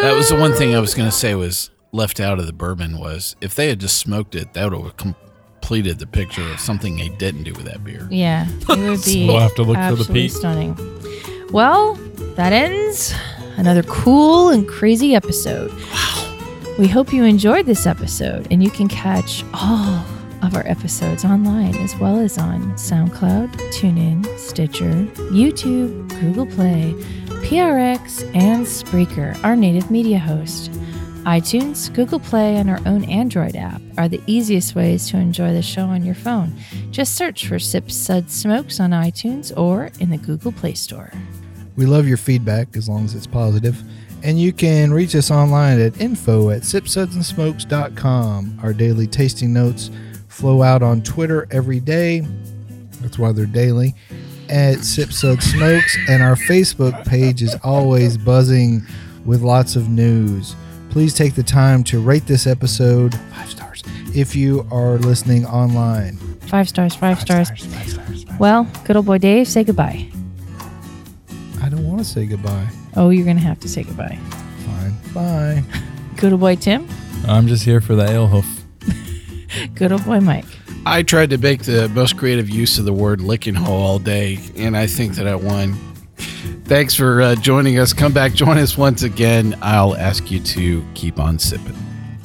[0.01, 2.53] that was the one thing I was going to say was left out of the
[2.53, 6.59] bourbon was if they had just smoked it, that would have completed the picture of
[6.59, 8.07] something they didn't do with that beer.
[8.11, 10.31] Yeah, it would be We'll have to look for the absolutely peat.
[10.31, 11.47] stunning.
[11.51, 11.95] Well,
[12.35, 13.13] that ends
[13.57, 15.71] another cool and crazy episode.
[15.91, 16.23] Wow.
[16.79, 20.03] We hope you enjoyed this episode, and you can catch all
[20.47, 24.91] of our episodes online as well as on SoundCloud, TuneIn, Stitcher,
[25.31, 26.93] YouTube, Google Play,
[27.43, 30.71] PRX, and Spreaker, our native media host.
[31.25, 35.61] iTunes, Google Play, and our own Android app are the easiest ways to enjoy the
[35.61, 36.53] show on your phone.
[36.89, 41.11] Just search for Sip Sud Smokes on iTunes or in the Google Play Store.
[41.75, 43.83] We love your feedback as long as it's positive.
[44.23, 48.59] And you can reach us online at info at sipsudsandsmokes.com.
[48.63, 49.91] Our daily tasting notes
[50.37, 52.19] flow out on Twitter every day.
[53.01, 53.95] That's why they're daily.
[54.49, 55.97] At Sip Sud Smokes.
[56.07, 58.85] And our Facebook page is always buzzing
[59.25, 60.55] with lots of news.
[60.91, 63.83] Please take the time to rate this episode five stars
[64.15, 66.17] if you are listening online.
[66.41, 67.51] Five stars, five, stars.
[68.39, 70.09] Well, good old boy Dave, say goodbye.
[71.61, 72.69] I don't want to say goodbye.
[72.95, 74.17] Oh, you're going to have to say goodbye.
[74.65, 75.13] Fine.
[75.13, 75.63] Bye.
[76.15, 76.87] Good old boy Tim.
[77.27, 78.56] I'm just here for the alehoof.
[79.77, 80.45] Good old boy Mike.
[80.85, 84.39] I tried to make the most creative use of the word licking hole all day,
[84.55, 85.73] and I think that I won.
[86.65, 87.93] Thanks for uh, joining us.
[87.93, 89.57] Come back, join us once again.
[89.61, 91.75] I'll ask you to keep on sipping.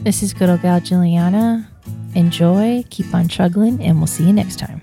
[0.00, 1.66] This is good old gal Julieanna.
[2.14, 4.82] Enjoy, keep on chuggling, and we'll see you next time.